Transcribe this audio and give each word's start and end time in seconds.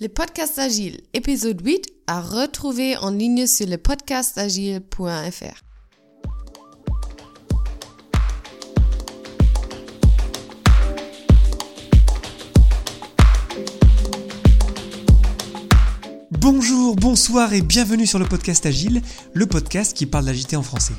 Le 0.00 0.08
podcast 0.08 0.58
Agile, 0.58 1.02
épisode 1.12 1.64
8, 1.64 1.86
à 2.08 2.20
retrouver 2.20 2.96
en 2.96 3.10
ligne 3.10 3.46
sur 3.46 3.68
le 3.68 3.78
podcastagile.fr. 3.78 5.62
Bonjour, 16.32 16.96
bonsoir 16.96 17.52
et 17.52 17.62
bienvenue 17.62 18.08
sur 18.08 18.18
le 18.18 18.24
podcast 18.24 18.66
Agile, 18.66 19.00
le 19.32 19.46
podcast 19.46 19.96
qui 19.96 20.06
parle 20.06 20.24
d'agilité 20.24 20.56
en 20.56 20.64
français. 20.64 20.94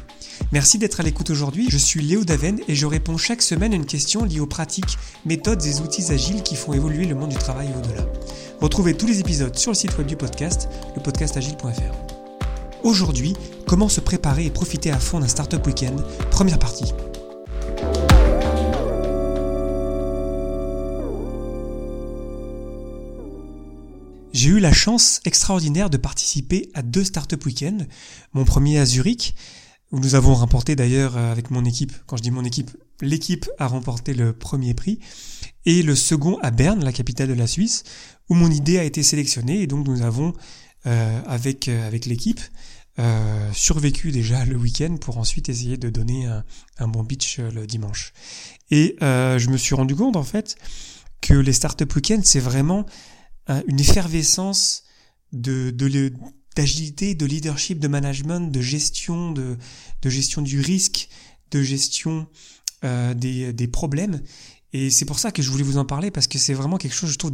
Merci 0.51 0.77
d'être 0.77 0.99
à 0.99 1.03
l'écoute 1.03 1.29
aujourd'hui. 1.29 1.67
Je 1.69 1.77
suis 1.77 2.01
Léo 2.01 2.23
Daven 2.23 2.59
et 2.67 2.75
je 2.75 2.85
réponds 2.85 3.17
chaque 3.17 3.41
semaine 3.41 3.73
à 3.73 3.75
une 3.75 3.85
question 3.85 4.23
liée 4.23 4.39
aux 4.39 4.47
pratiques, 4.47 4.97
méthodes 5.25 5.63
et 5.65 5.81
outils 5.81 6.11
agiles 6.11 6.43
qui 6.43 6.55
font 6.55 6.73
évoluer 6.73 7.05
le 7.05 7.15
monde 7.15 7.29
du 7.29 7.37
travail 7.37 7.69
au-delà. 7.77 8.05
Retrouvez 8.61 8.95
tous 8.95 9.07
les 9.07 9.19
épisodes 9.19 9.55
sur 9.57 9.71
le 9.71 9.75
site 9.75 9.97
web 9.97 10.07
du 10.07 10.15
podcast, 10.15 10.69
lepodcastagile.fr. 10.95 12.15
Aujourd'hui, 12.83 13.35
comment 13.67 13.89
se 13.89 13.99
préparer 13.99 14.45
et 14.45 14.51
profiter 14.51 14.91
à 14.91 14.99
fond 14.99 15.19
d'un 15.19 15.27
Startup 15.27 15.65
Weekend, 15.65 16.03
première 16.29 16.59
partie. 16.59 16.93
J'ai 24.35 24.49
eu 24.49 24.59
la 24.59 24.73
chance 24.73 25.21
extraordinaire 25.25 25.89
de 25.89 25.97
participer 25.97 26.69
à 26.73 26.81
deux 26.81 27.03
Startup 27.03 27.43
Weekends. 27.43 27.87
Mon 28.33 28.45
premier 28.45 28.77
à 28.77 28.85
Zurich, 28.85 29.33
où 29.91 29.99
nous 29.99 30.15
avons 30.15 30.33
remporté 30.33 30.75
d'ailleurs 30.75 31.17
euh, 31.17 31.31
avec 31.31 31.51
mon 31.51 31.65
équipe, 31.65 31.93
quand 32.07 32.17
je 32.17 32.23
dis 32.23 32.31
mon 32.31 32.43
équipe, 32.43 32.71
l'équipe 33.01 33.49
a 33.59 33.67
remporté 33.67 34.13
le 34.13 34.33
premier 34.33 34.73
prix, 34.73 34.99
et 35.65 35.81
le 35.83 35.95
second 35.95 36.37
à 36.41 36.51
Berne, 36.51 36.83
la 36.83 36.93
capitale 36.93 37.29
de 37.29 37.33
la 37.33 37.47
Suisse, 37.47 37.83
où 38.29 38.35
mon 38.35 38.51
idée 38.51 38.79
a 38.79 38.83
été 38.83 39.03
sélectionnée, 39.03 39.61
et 39.61 39.67
donc 39.67 39.87
nous 39.87 40.01
avons, 40.01 40.33
euh, 40.85 41.21
avec, 41.25 41.67
euh, 41.67 41.87
avec 41.87 42.05
l'équipe, 42.05 42.41
euh, 42.97 43.51
survécu 43.51 44.11
déjà 44.13 44.45
le 44.45 44.55
week-end 44.55 44.95
pour 44.95 45.17
ensuite 45.17 45.49
essayer 45.49 45.75
de 45.75 45.89
donner 45.89 46.27
un, 46.27 46.45
un 46.77 46.87
bon 46.87 47.03
pitch 47.03 47.39
euh, 47.39 47.51
le 47.51 47.67
dimanche. 47.67 48.13
Et 48.71 48.95
euh, 49.01 49.37
je 49.37 49.49
me 49.49 49.57
suis 49.57 49.75
rendu 49.75 49.97
compte 49.97 50.15
en 50.15 50.23
fait 50.23 50.55
que 51.19 51.33
les 51.33 51.51
startup 51.51 51.93
week-ends 51.93 52.21
c'est 52.23 52.39
vraiment 52.39 52.85
une 53.67 53.79
effervescence 53.79 54.83
de, 55.33 55.69
de, 55.69 56.13
d'agilité, 56.55 57.15
de 57.15 57.25
leadership, 57.25 57.79
de 57.79 57.87
management, 57.87 58.51
de 58.51 58.61
gestion, 58.61 59.31
de, 59.31 59.57
gestion 60.05 60.41
du 60.41 60.59
risque, 60.59 61.09
de 61.51 61.61
gestion 61.61 62.27
euh, 62.83 63.13
des, 63.13 63.53
des 63.53 63.67
problèmes. 63.67 64.21
Et 64.73 64.89
c'est 64.89 65.05
pour 65.05 65.19
ça 65.19 65.31
que 65.31 65.41
je 65.41 65.49
voulais 65.49 65.63
vous 65.63 65.77
en 65.77 65.85
parler 65.85 66.11
parce 66.11 66.27
que 66.27 66.37
c'est 66.37 66.53
vraiment 66.53 66.77
quelque 66.77 66.93
chose, 66.95 67.09
je 67.09 67.17
trouve, 67.17 67.31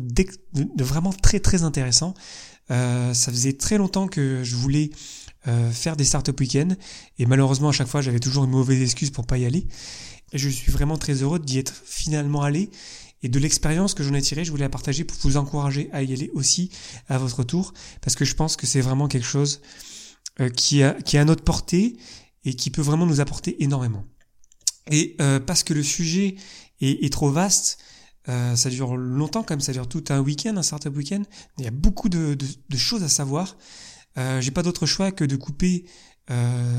vraiment 0.77 1.11
très 1.11 1.39
très 1.39 1.63
intéressant. 1.63 2.13
Euh, 2.69 3.15
ça 3.15 3.31
faisait 3.31 3.53
très 3.53 3.79
longtemps 3.79 4.07
que 4.07 4.43
je 4.43 4.55
voulais 4.55 4.91
euh, 5.47 5.71
faire 5.71 5.95
des 5.95 6.05
startup 6.05 6.39
week-ends 6.39 6.75
et 7.17 7.25
malheureusement 7.25 7.69
à 7.69 7.71
chaque 7.71 7.87
fois 7.87 8.01
j'avais 8.01 8.19
toujours 8.19 8.43
une 8.43 8.51
mauvaise 8.51 8.81
excuse 8.83 9.09
pour 9.09 9.25
pas 9.25 9.39
y 9.39 9.45
aller. 9.45 9.67
Je 10.33 10.47
suis 10.47 10.71
vraiment 10.71 10.97
très 10.97 11.15
heureux 11.23 11.39
d'y 11.39 11.57
être 11.57 11.73
finalement 11.83 12.43
allé 12.43 12.69
et 13.23 13.29
de 13.29 13.39
l'expérience 13.39 13.93
que 13.93 14.03
j'en 14.03 14.13
ai 14.13 14.21
tirée, 14.21 14.45
je 14.45 14.51
voulais 14.51 14.63
la 14.63 14.69
partager 14.69 15.03
pour 15.03 15.17
vous 15.21 15.37
encourager 15.37 15.89
à 15.91 16.03
y 16.03 16.13
aller 16.13 16.31
aussi 16.33 16.71
à 17.07 17.17
votre 17.17 17.43
tour, 17.43 17.73
parce 18.01 18.15
que 18.15 18.25
je 18.25 18.35
pense 18.35 18.55
que 18.55 18.65
c'est 18.65 18.81
vraiment 18.81 19.07
quelque 19.07 19.27
chose 19.27 19.61
euh, 20.39 20.49
qui, 20.49 20.81
a, 20.83 20.93
qui 20.93 21.17
est 21.17 21.19
à 21.19 21.25
notre 21.25 21.43
portée 21.43 21.97
et 22.45 22.55
qui 22.55 22.71
peut 22.71 22.81
vraiment 22.81 23.05
nous 23.05 23.19
apporter 23.19 23.63
énormément. 23.63 24.05
Et 24.89 25.15
euh, 25.21 25.39
parce 25.39 25.63
que 25.63 25.73
le 25.73 25.83
sujet 25.83 26.35
est, 26.79 27.13
trop 27.13 27.29
vaste, 27.29 27.77
euh, 28.27 28.55
ça 28.55 28.69
dure 28.69 28.97
longtemps 28.97 29.43
comme 29.43 29.61
ça 29.61 29.71
dure 29.71 29.87
tout 29.87 30.03
un 30.09 30.19
week-end, 30.19 30.57
un 30.57 30.63
startup 30.63 30.95
week-end. 30.95 31.21
Il 31.59 31.65
y 31.65 31.67
a 31.67 31.71
beaucoup 31.71 32.09
de, 32.09 32.37
choses 32.75 33.03
à 33.03 33.09
savoir. 33.09 33.57
Euh, 34.17 34.41
J'ai 34.41 34.51
pas 34.51 34.63
d'autre 34.63 34.85
choix 34.85 35.11
que 35.11 35.23
de 35.23 35.35
couper 35.35 35.85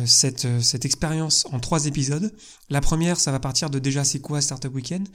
cette, 0.07 0.63
cette 0.63 0.87
expérience 0.87 1.47
en 1.53 1.61
trois 1.61 1.85
épisodes. 1.85 2.35
La 2.71 2.81
première, 2.81 3.21
ça 3.21 3.33
va 3.33 3.39
partir 3.39 3.69
de 3.69 3.79
déjà 3.79 4.03
c'est 4.03 4.21
quoi 4.21 4.41
Startup 4.41 4.75
Weekend? 4.75 5.07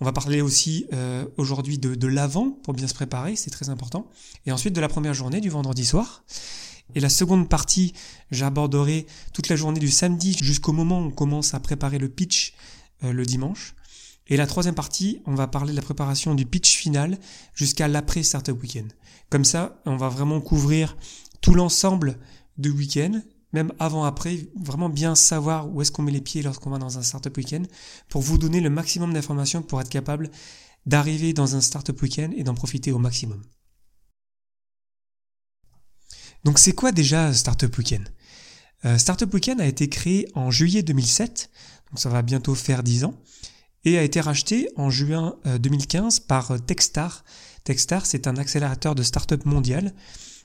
On 0.00 0.04
va 0.04 0.12
parler 0.12 0.40
aussi 0.40 0.86
euh, 0.92 1.24
aujourd'hui 1.36 1.78
de, 1.78 1.94
de 1.94 2.06
l'avant 2.06 2.50
pour 2.50 2.74
bien 2.74 2.88
se 2.88 2.94
préparer, 2.94 3.36
c'est 3.36 3.50
très 3.50 3.68
important. 3.68 4.10
Et 4.46 4.52
ensuite 4.52 4.74
de 4.74 4.80
la 4.80 4.88
première 4.88 5.14
journée 5.14 5.40
du 5.40 5.50
vendredi 5.50 5.84
soir. 5.84 6.24
Et 6.94 7.00
la 7.00 7.08
seconde 7.08 7.48
partie, 7.48 7.94
j'aborderai 8.30 9.06
toute 9.32 9.48
la 9.48 9.56
journée 9.56 9.80
du 9.80 9.90
samedi 9.90 10.36
jusqu'au 10.40 10.72
moment 10.72 11.00
où 11.00 11.04
on 11.04 11.10
commence 11.10 11.54
à 11.54 11.60
préparer 11.60 11.98
le 11.98 12.08
pitch 12.08 12.54
euh, 13.02 13.12
le 13.12 13.24
dimanche. 13.24 13.74
Et 14.28 14.36
la 14.36 14.46
troisième 14.46 14.74
partie, 14.74 15.20
on 15.26 15.34
va 15.34 15.46
parler 15.46 15.72
de 15.72 15.76
la 15.76 15.82
préparation 15.82 16.34
du 16.34 16.46
pitch 16.46 16.76
final 16.76 17.18
jusqu'à 17.54 17.88
l'après 17.88 18.22
Startup 18.22 18.58
Weekend. 18.60 18.92
Comme 19.28 19.44
ça, 19.44 19.80
on 19.84 19.96
va 19.96 20.08
vraiment 20.08 20.40
couvrir 20.40 20.96
tout 21.40 21.54
l'ensemble 21.54 22.18
du 22.56 22.70
week-end, 22.70 23.20
même 23.54 23.72
avant-après, 23.78 24.48
vraiment 24.60 24.88
bien 24.88 25.14
savoir 25.14 25.72
où 25.72 25.80
est-ce 25.80 25.92
qu'on 25.92 26.02
met 26.02 26.10
les 26.10 26.20
pieds 26.20 26.42
lorsqu'on 26.42 26.70
va 26.70 26.78
dans 26.78 26.98
un 26.98 27.02
Startup 27.02 27.34
Weekend, 27.36 27.68
pour 28.08 28.20
vous 28.20 28.36
donner 28.36 28.60
le 28.60 28.68
maximum 28.68 29.14
d'informations 29.14 29.62
pour 29.62 29.80
être 29.80 29.88
capable 29.88 30.30
d'arriver 30.86 31.32
dans 31.32 31.54
un 31.54 31.60
Startup 31.60 32.00
Weekend 32.02 32.34
et 32.36 32.42
d'en 32.42 32.54
profiter 32.54 32.90
au 32.90 32.98
maximum. 32.98 33.40
Donc 36.42 36.58
c'est 36.58 36.72
quoi 36.72 36.90
déjà 36.90 37.32
Startup 37.32 37.74
Weekend? 37.78 38.08
Euh, 38.84 38.98
Startup 38.98 39.32
Weekend 39.32 39.60
a 39.60 39.66
été 39.66 39.88
créé 39.88 40.28
en 40.34 40.50
juillet 40.50 40.82
2007, 40.82 41.48
donc 41.90 42.00
ça 42.00 42.10
va 42.10 42.22
bientôt 42.22 42.56
faire 42.56 42.82
10 42.82 43.04
ans, 43.04 43.14
et 43.84 43.98
a 43.98 44.02
été 44.02 44.20
racheté 44.20 44.68
en 44.76 44.90
juin 44.90 45.36
2015 45.44 46.20
par 46.20 46.60
Techstar. 46.66 47.24
Techstar, 47.62 48.04
c'est 48.04 48.26
un 48.26 48.36
accélérateur 48.36 48.94
de 48.94 49.02
start-up 49.02 49.44
mondial, 49.44 49.94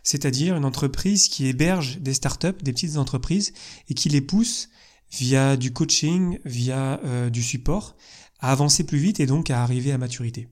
c'est-à-dire 0.03 0.55
une 0.55 0.65
entreprise 0.65 1.27
qui 1.27 1.47
héberge 1.47 1.99
des 1.99 2.13
start-up, 2.13 2.63
des 2.63 2.73
petites 2.73 2.97
entreprises, 2.97 3.53
et 3.89 3.93
qui 3.93 4.09
les 4.09 4.21
pousse 4.21 4.69
via 5.11 5.57
du 5.57 5.73
coaching, 5.73 6.39
via 6.45 6.99
euh, 7.03 7.29
du 7.29 7.43
support, 7.43 7.95
à 8.39 8.51
avancer 8.51 8.85
plus 8.85 8.99
vite 8.99 9.19
et 9.19 9.25
donc 9.25 9.49
à 9.49 9.61
arriver 9.61 9.91
à 9.91 9.97
maturité. 9.97 10.47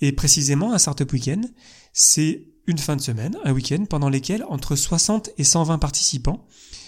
Et 0.00 0.12
précisément, 0.12 0.72
un 0.72 0.78
Startup 0.78 1.10
Weekend, 1.12 1.52
c'est 1.92 2.46
une 2.66 2.78
fin 2.78 2.96
de 2.96 3.00
semaine, 3.00 3.36
un 3.44 3.52
week-end, 3.52 3.84
pendant 3.88 4.08
lesquels 4.08 4.44
entre 4.48 4.76
60 4.76 5.30
et 5.38 5.44
120 5.44 5.78
participants, 5.78 6.46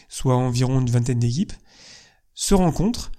soit 0.08 0.36
environ 0.36 0.80
une 0.80 0.90
vingtaine 0.90 1.18
d'équipes, 1.18 1.52
se 2.34 2.54
rencontrent, 2.54 3.12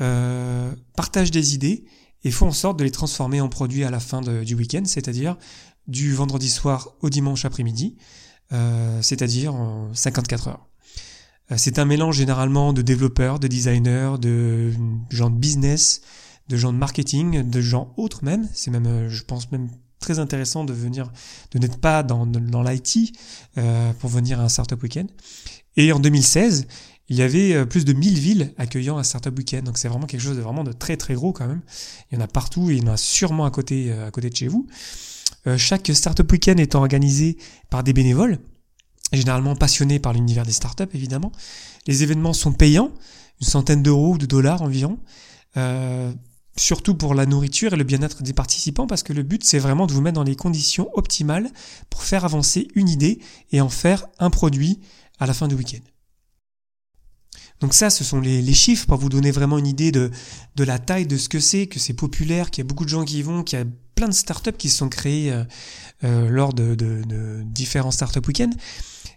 euh, 0.00 0.72
partagent 0.96 1.30
des 1.30 1.54
idées 1.54 1.84
et 2.22 2.30
font 2.30 2.48
en 2.48 2.52
sorte 2.52 2.78
de 2.78 2.84
les 2.84 2.90
transformer 2.90 3.40
en 3.40 3.48
produits 3.48 3.84
à 3.84 3.90
la 3.90 4.00
fin 4.00 4.20
du 4.20 4.54
week-end, 4.54 4.82
c'est-à-dire 4.84 5.36
du 5.86 6.14
vendredi 6.14 6.48
soir 6.48 6.90
au 7.00 7.10
dimanche 7.10 7.44
après-midi, 7.44 7.96
euh, 8.52 9.00
c'est-à-dire 9.02 9.54
en 9.54 9.92
54 9.94 10.48
heures. 10.48 10.68
Euh, 11.50 11.56
c'est 11.58 11.78
un 11.78 11.84
mélange 11.84 12.16
généralement 12.16 12.72
de 12.72 12.82
développeurs, 12.82 13.38
de 13.38 13.48
designers, 13.48 14.14
de 14.20 14.72
gens 15.10 15.30
de 15.30 15.36
business, 15.36 16.00
de 16.48 16.56
gens 16.56 16.72
de 16.72 16.78
marketing, 16.78 17.48
de 17.48 17.60
gens 17.60 17.92
autres 17.96 18.24
même. 18.24 18.48
C'est 18.52 18.70
même, 18.70 18.86
euh, 18.86 19.08
je 19.08 19.24
pense 19.24 19.50
même 19.52 19.70
très 19.98 20.18
intéressant 20.18 20.64
de 20.64 20.72
venir, 20.72 21.10
de 21.52 21.58
n'être 21.58 21.78
pas 21.78 22.02
dans, 22.02 22.26
dans 22.26 22.62
l'IT 22.62 23.18
pour 24.00 24.10
venir 24.10 24.38
à 24.38 24.44
un 24.44 24.48
startup 24.50 24.82
week-end. 24.82 25.06
Et 25.76 25.92
en 25.92 25.98
2016, 25.98 26.66
il 27.08 27.16
y 27.16 27.22
avait 27.22 27.54
euh, 27.54 27.66
plus 27.66 27.84
de 27.84 27.92
1000 27.92 28.18
villes 28.18 28.54
accueillant 28.56 28.98
un 28.98 29.02
startup 29.02 29.36
week-end. 29.36 29.62
Donc 29.62 29.78
c'est 29.78 29.88
vraiment 29.88 30.06
quelque 30.06 30.22
chose 30.22 30.36
de 30.36 30.42
vraiment 30.42 30.64
de 30.64 30.72
très 30.72 30.96
très 30.96 31.14
gros 31.14 31.32
quand 31.32 31.46
même. 31.46 31.62
Il 32.10 32.18
y 32.18 32.20
en 32.20 32.24
a 32.24 32.28
partout 32.28 32.70
et 32.70 32.76
il 32.76 32.84
y 32.84 32.88
en 32.88 32.92
a 32.92 32.96
sûrement 32.96 33.44
à 33.44 33.50
côté, 33.50 33.92
à 33.92 34.10
côté 34.10 34.30
de 34.30 34.36
chez 34.36 34.48
vous. 34.48 34.66
Euh, 35.46 35.58
chaque 35.58 35.90
startup 35.94 36.30
week-end 36.30 36.56
étant 36.56 36.80
organisé 36.80 37.36
par 37.68 37.84
des 37.84 37.92
bénévoles, 37.92 38.38
généralement 39.12 39.56
passionnés 39.56 39.98
par 39.98 40.12
l'univers 40.12 40.46
des 40.46 40.52
startups 40.52 40.84
évidemment. 40.94 41.32
Les 41.86 42.02
événements 42.02 42.32
sont 42.32 42.52
payants, 42.52 42.92
une 43.40 43.46
centaine 43.46 43.82
d'euros 43.82 44.14
ou 44.14 44.18
de 44.18 44.26
dollars 44.26 44.62
environ. 44.62 44.98
Euh, 45.56 46.12
surtout 46.56 46.94
pour 46.94 47.14
la 47.14 47.26
nourriture 47.26 47.74
et 47.74 47.76
le 47.76 47.84
bien-être 47.84 48.22
des 48.22 48.32
participants, 48.32 48.86
parce 48.86 49.02
que 49.02 49.12
le 49.12 49.22
but 49.22 49.44
c'est 49.44 49.58
vraiment 49.58 49.86
de 49.86 49.92
vous 49.92 50.00
mettre 50.00 50.14
dans 50.14 50.24
les 50.24 50.36
conditions 50.36 50.88
optimales 50.94 51.50
pour 51.90 52.02
faire 52.02 52.24
avancer 52.24 52.68
une 52.74 52.88
idée 52.88 53.20
et 53.52 53.60
en 53.60 53.68
faire 53.68 54.06
un 54.18 54.30
produit 54.30 54.80
à 55.18 55.26
la 55.26 55.34
fin 55.34 55.48
du 55.48 55.54
week-end. 55.54 55.93
Donc 57.60 57.72
ça, 57.72 57.88
ce 57.90 58.04
sont 58.04 58.20
les, 58.20 58.52
chiffres 58.52 58.86
pour 58.86 58.98
vous 58.98 59.08
donner 59.08 59.30
vraiment 59.30 59.58
une 59.58 59.66
idée 59.66 59.92
de, 59.92 60.10
de 60.56 60.64
la 60.64 60.78
taille 60.78 61.06
de 61.06 61.16
ce 61.16 61.28
que 61.28 61.40
c'est, 61.40 61.66
que 61.66 61.78
c'est 61.78 61.94
populaire, 61.94 62.50
qu'il 62.50 62.62
y 62.62 62.66
a 62.66 62.68
beaucoup 62.68 62.84
de 62.84 62.90
gens 62.90 63.04
qui 63.04 63.18
y 63.18 63.22
vont, 63.22 63.42
qu'il 63.42 63.58
y 63.58 63.62
a 63.62 63.64
plein 63.94 64.08
de 64.08 64.14
startups 64.14 64.52
qui 64.52 64.68
se 64.68 64.78
sont 64.78 64.88
créées 64.88 65.32
euh, 65.32 65.44
euh, 66.04 66.28
lors 66.28 66.52
de, 66.52 67.42
différents 67.44 67.90
startup 67.90 68.26
week-ends. 68.26 68.52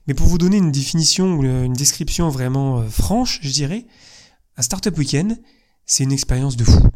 Mais 0.08 0.14
pour 0.14 0.28
vous 0.28 0.38
donner 0.38 0.58
une 0.58 0.72
définition 0.72 1.36
ou 1.36 1.44
une 1.44 1.74
description 1.74 2.30
vraiment 2.30 2.80
euh, 2.80 2.88
franche, 2.88 3.40
je 3.42 3.52
dirais, 3.52 3.86
un 4.56 4.62
startup 4.62 4.98
week-end, 4.98 5.36
c'est 5.86 6.04
une 6.04 6.12
expérience 6.12 6.58
de 6.58 6.64
fou. 6.64 6.88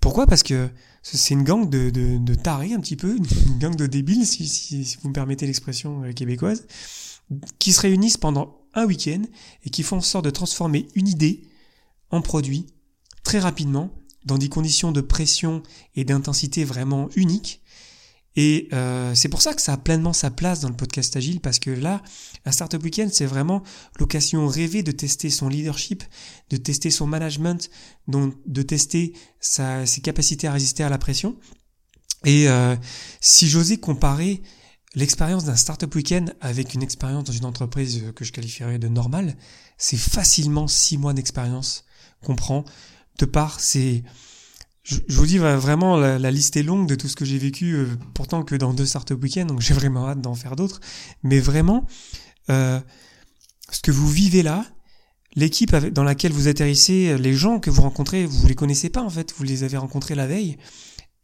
Pourquoi? 0.00 0.26
Parce 0.26 0.42
que 0.42 0.70
c'est 1.02 1.34
une 1.34 1.44
gang 1.44 1.68
de, 1.68 2.34
tarés 2.34 2.72
un 2.74 2.80
petit 2.80 2.96
peu, 2.96 3.16
une 3.46 3.58
gang 3.58 3.76
de 3.76 3.86
débiles, 3.86 4.26
si 4.26 4.96
vous 5.02 5.08
me 5.08 5.14
permettez 5.14 5.46
l'expression 5.46 6.02
québécoise, 6.14 6.66
qui 7.58 7.72
se 7.72 7.80
réunissent 7.80 8.16
pendant 8.16 8.59
un 8.74 8.84
week-end 8.84 9.22
et 9.64 9.70
qui 9.70 9.82
font 9.82 9.98
en 9.98 10.02
sorte 10.02 10.24
de 10.24 10.30
transformer 10.30 10.88
une 10.94 11.08
idée 11.08 11.42
en 12.10 12.22
produit 12.22 12.66
très 13.22 13.38
rapidement 13.38 13.92
dans 14.24 14.38
des 14.38 14.48
conditions 14.48 14.92
de 14.92 15.00
pression 15.00 15.62
et 15.94 16.04
d'intensité 16.04 16.64
vraiment 16.64 17.08
uniques 17.16 17.62
Et 18.36 18.68
euh, 18.72 19.14
c'est 19.14 19.28
pour 19.28 19.42
ça 19.42 19.54
que 19.54 19.62
ça 19.62 19.72
a 19.72 19.76
pleinement 19.76 20.12
sa 20.12 20.30
place 20.30 20.60
dans 20.60 20.68
le 20.68 20.76
podcast 20.76 21.16
Agile, 21.16 21.40
parce 21.40 21.58
que 21.58 21.70
là, 21.70 22.02
un 22.44 22.52
Startup 22.52 22.82
Weekend, 22.82 23.12
c'est 23.12 23.26
vraiment 23.26 23.62
l'occasion 23.98 24.46
rêvée 24.46 24.82
de 24.82 24.92
tester 24.92 25.30
son 25.30 25.48
leadership, 25.48 26.04
de 26.50 26.56
tester 26.56 26.90
son 26.90 27.06
management, 27.06 27.70
donc 28.08 28.34
de 28.46 28.62
tester 28.62 29.14
ses 29.40 30.00
capacités 30.02 30.46
à 30.46 30.52
résister 30.52 30.84
à 30.84 30.88
la 30.88 30.98
pression. 30.98 31.36
Et 32.24 32.48
euh, 32.48 32.76
si 33.20 33.48
j'osais 33.48 33.78
comparer 33.78 34.42
l'expérience 34.94 35.44
d'un 35.44 35.56
Startup 35.56 35.92
Weekend 35.94 36.34
avec 36.40 36.74
une 36.74 36.82
expérience 36.82 37.24
dans 37.24 37.32
une 37.32 37.44
entreprise 37.44 38.12
que 38.14 38.24
je 38.24 38.32
qualifierais 38.32 38.78
de 38.78 38.88
normale, 38.88 39.36
c'est 39.78 39.96
facilement 39.96 40.66
six 40.66 40.98
mois 40.98 41.12
d'expérience 41.12 41.84
qu'on 42.22 42.36
prend 42.36 42.64
de 43.18 43.24
par 43.26 43.60
ces 43.60 44.02
je, 44.82 44.96
vous 45.08 45.26
dis 45.26 45.38
vraiment, 45.38 45.96
la, 45.96 46.30
liste 46.30 46.56
est 46.56 46.62
longue 46.62 46.88
de 46.88 46.94
tout 46.94 47.06
ce 47.08 47.14
que 47.14 47.24
j'ai 47.24 47.38
vécu, 47.38 47.74
euh, 47.74 47.86
pourtant 48.14 48.42
que 48.42 48.54
dans 48.54 48.72
deux 48.72 48.86
startup 48.86 49.22
week-ends, 49.22 49.44
donc 49.44 49.60
j'ai 49.60 49.74
vraiment 49.74 50.08
hâte 50.08 50.20
d'en 50.20 50.34
faire 50.34 50.56
d'autres. 50.56 50.80
Mais 51.22 51.38
vraiment, 51.38 51.86
euh, 52.48 52.80
ce 53.70 53.80
que 53.80 53.90
vous 53.90 54.08
vivez 54.08 54.42
là, 54.42 54.64
l'équipe 55.36 55.74
dans 55.76 56.02
laquelle 56.02 56.32
vous 56.32 56.48
atterrissez, 56.48 57.16
les 57.18 57.34
gens 57.34 57.60
que 57.60 57.70
vous 57.70 57.82
rencontrez, 57.82 58.24
vous 58.24 58.46
les 58.48 58.54
connaissez 58.54 58.90
pas 58.90 59.02
en 59.02 59.10
fait, 59.10 59.32
vous 59.36 59.44
les 59.44 59.62
avez 59.62 59.76
rencontrés 59.76 60.14
la 60.14 60.26
veille. 60.26 60.56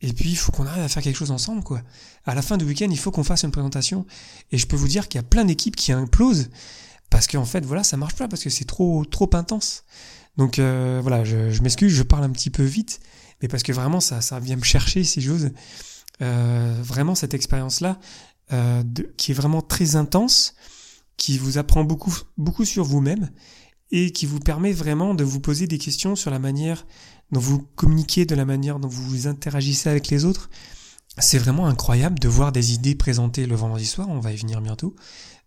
Et 0.02 0.12
puis 0.12 0.31
il 0.31 0.37
faut 0.37 0.52
qu'on 0.52 0.66
arrive 0.66 0.82
à 0.82 0.88
faire 0.88 1.02
quelque 1.02 1.16
chose 1.16 1.31
ensemble, 1.31 1.62
quoi. 1.62 1.82
À 2.25 2.34
la 2.34 2.43
fin 2.43 2.56
du 2.56 2.64
week-end, 2.64 2.88
il 2.90 2.98
faut 2.98 3.10
qu'on 3.10 3.25
fasse 3.25 3.44
une 3.44 3.50
présentation. 3.50 4.06
Et 4.52 4.58
je 4.58 4.66
peux 4.66 4.76
vous 4.76 4.88
dire 4.88 5.08
qu'il 5.08 5.19
y 5.19 5.25
a 5.25 5.26
plein 5.26 5.44
d'équipes 5.44 5.76
qui 5.76 5.93
implosent 5.93 6.50
parce 7.10 7.26
qu'en 7.26 7.44
fait, 7.44 7.64
voilà, 7.64 7.82
ça 7.84 7.96
marche 7.96 8.16
pas 8.16 8.28
parce 8.28 8.43
que 8.43 8.50
c'est 8.50 8.64
trop 8.64 9.04
trop 9.04 9.31
intense. 9.34 9.84
Donc 10.37 10.58
euh, 10.58 11.00
voilà, 11.02 11.25
je, 11.25 11.60
m'excuse, 11.62 11.93
je 11.93 12.02
parle 12.02 12.25
un 12.25 12.31
petit 12.31 12.50
peu 12.50 12.62
vite, 12.62 13.00
mais 13.40 13.48
parce 13.48 13.62
que 13.62 13.72
vraiment 13.72 14.00
ça, 14.00 14.20
ça 14.20 14.38
vient 14.38 14.56
me 14.56 14.64
chercher 14.64 15.04
si 15.04 15.20
j'ose. 15.20 15.50
Euh, 16.22 16.76
vraiment 16.82 17.14
cette 17.14 17.34
expérience-là, 17.34 17.98
euh, 18.52 18.82
qui 19.16 19.32
est 19.32 19.34
vraiment 19.34 19.62
très 19.62 19.96
intense, 19.96 20.54
qui 21.16 21.38
vous 21.38 21.58
apprend 21.58 21.84
beaucoup, 21.84 22.14
beaucoup 22.37 22.64
sur 22.64 22.84
vous-même 22.84 23.31
et 23.90 24.10
qui 24.12 24.26
vous 24.26 24.40
permet 24.40 24.72
vraiment 24.72 25.14
de 25.14 25.25
vous 25.25 25.40
poser 25.40 25.66
des 25.66 25.78
questions 25.78 26.16
sur 26.16 26.31
la 26.31 26.38
manière 26.38 26.87
dont 27.32 27.40
vous 27.40 27.62
communiquez, 27.75 28.26
de 28.26 28.34
la 28.34 28.44
manière 28.44 28.78
dont 28.78 28.88
vous 28.88 29.26
interagissez 29.26 29.88
avec 29.88 30.08
les 30.08 30.25
autres. 30.25 30.50
C'est 31.19 31.38
vraiment 31.38 31.67
incroyable 31.67 32.19
de 32.19 32.28
voir 32.28 32.52
des 32.52 32.75
idées 32.75 32.94
présentées 32.94 33.46
le 33.46 33.56
vendredi 33.56 33.87
soir, 33.87 34.08
on 34.08 34.20
va 34.20 34.32
y 34.32 34.37
venir 34.37 34.61
bientôt, 34.61 34.94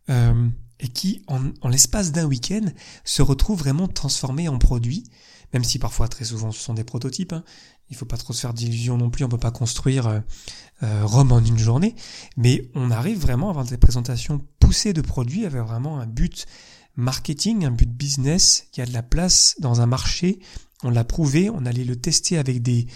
euh, 0.09 0.47
et 0.79 0.87
qui, 0.87 1.23
en, 1.27 1.69
l'espace 1.69 2.11
d'un 2.11 2.25
week-end, 2.25 2.65
se 3.03 3.21
retrouvent 3.21 3.59
vraiment 3.59 3.87
transformées 3.87 4.49
en 4.49 4.57
produits, 4.57 5.03
même 5.53 5.63
si 5.63 5.77
parfois, 5.79 6.07
très 6.07 6.25
souvent, 6.25 6.51
ce 6.51 6.59
sont 6.59 6.73
des 6.73 6.83
prototypes. 6.83 7.33
Hein, 7.33 7.43
il 7.89 7.95
faut 7.95 8.05
pas 8.05 8.17
trop 8.17 8.33
se 8.33 8.41
faire 8.41 8.53
d'illusions 8.53 8.97
non 8.97 9.09
plus, 9.09 9.23
on 9.23 9.29
peut 9.29 9.37
pas 9.37 9.51
construire 9.51 10.07
euh, 10.07 10.19
euh, 10.83 11.01
Rome 11.05 11.31
en 11.31 11.43
une 11.43 11.57
journée, 11.57 11.95
mais 12.37 12.69
on 12.75 12.91
arrive 12.91 13.19
vraiment 13.19 13.47
à 13.47 13.49
avoir 13.51 13.65
des 13.65 13.77
présentations 13.77 14.41
poussées 14.59 14.93
de 14.93 15.01
produits 15.01 15.45
avec 15.45 15.61
vraiment 15.61 15.99
un 15.99 16.05
but 16.05 16.45
marketing, 16.95 17.65
un 17.65 17.71
but 17.71 17.89
business, 17.89 18.67
y 18.77 18.81
a 18.81 18.85
de 18.85 18.93
la 18.93 19.03
place 19.03 19.55
dans 19.59 19.81
un 19.81 19.85
marché, 19.85 20.39
on 20.83 20.89
l'a 20.89 21.03
prouvé, 21.03 21.49
on 21.49 21.65
allait 21.65 21.83
le 21.83 21.95
tester 21.95 22.37
avec 22.37 22.61
des, 22.61 22.87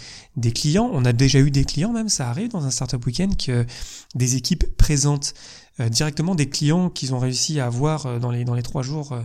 clients, 0.52 0.88
on 0.92 1.04
a 1.04 1.12
déjà 1.12 1.40
eu 1.40 1.50
des 1.50 1.64
clients 1.64 1.92
même, 1.92 2.08
ça 2.08 2.30
arrive 2.30 2.48
dans 2.48 2.64
un 2.64 2.70
startup 2.70 3.04
weekend 3.04 3.36
que 3.36 3.66
des 4.14 4.36
équipes 4.36 4.64
présentent 4.76 5.34
euh, 5.80 5.88
directement 5.88 6.34
des 6.34 6.48
clients 6.48 6.88
qu'ils 6.88 7.14
ont 7.14 7.18
réussi 7.18 7.60
à 7.60 7.66
avoir 7.66 8.18
dans 8.20 8.30
les, 8.30 8.44
dans 8.44 8.54
les 8.54 8.62
trois 8.62 8.82
jours 8.82 9.18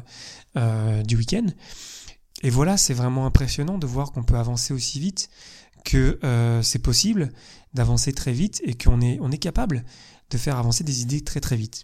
du 0.55 1.15
week-end. 1.15 1.45
Et 2.41 2.49
voilà, 2.49 2.77
c'est 2.77 2.93
vraiment 2.93 3.25
impressionnant 3.25 3.77
de 3.77 3.85
voir 3.85 4.11
qu'on 4.11 4.23
peut 4.23 4.37
avancer 4.37 4.73
aussi 4.73 4.99
vite 4.99 5.29
que 5.83 6.19
euh, 6.23 6.61
c'est 6.61 6.79
possible 6.79 7.31
d'avancer 7.73 8.13
très 8.13 8.31
vite 8.31 8.61
et 8.63 8.75
qu'on 8.75 9.01
est, 9.01 9.19
on 9.21 9.31
est 9.31 9.37
capable 9.37 9.83
de 10.29 10.37
faire 10.37 10.57
avancer 10.57 10.83
des 10.83 11.01
idées 11.01 11.21
très 11.21 11.39
très 11.39 11.55
vite. 11.55 11.83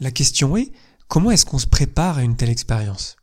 La 0.00 0.10
question 0.10 0.56
est, 0.56 0.72
comment 1.08 1.30
est-ce 1.30 1.46
qu'on 1.46 1.58
se 1.58 1.66
prépare 1.66 2.18
à 2.18 2.22
une 2.22 2.36
telle 2.36 2.50
expérience? 2.50 3.16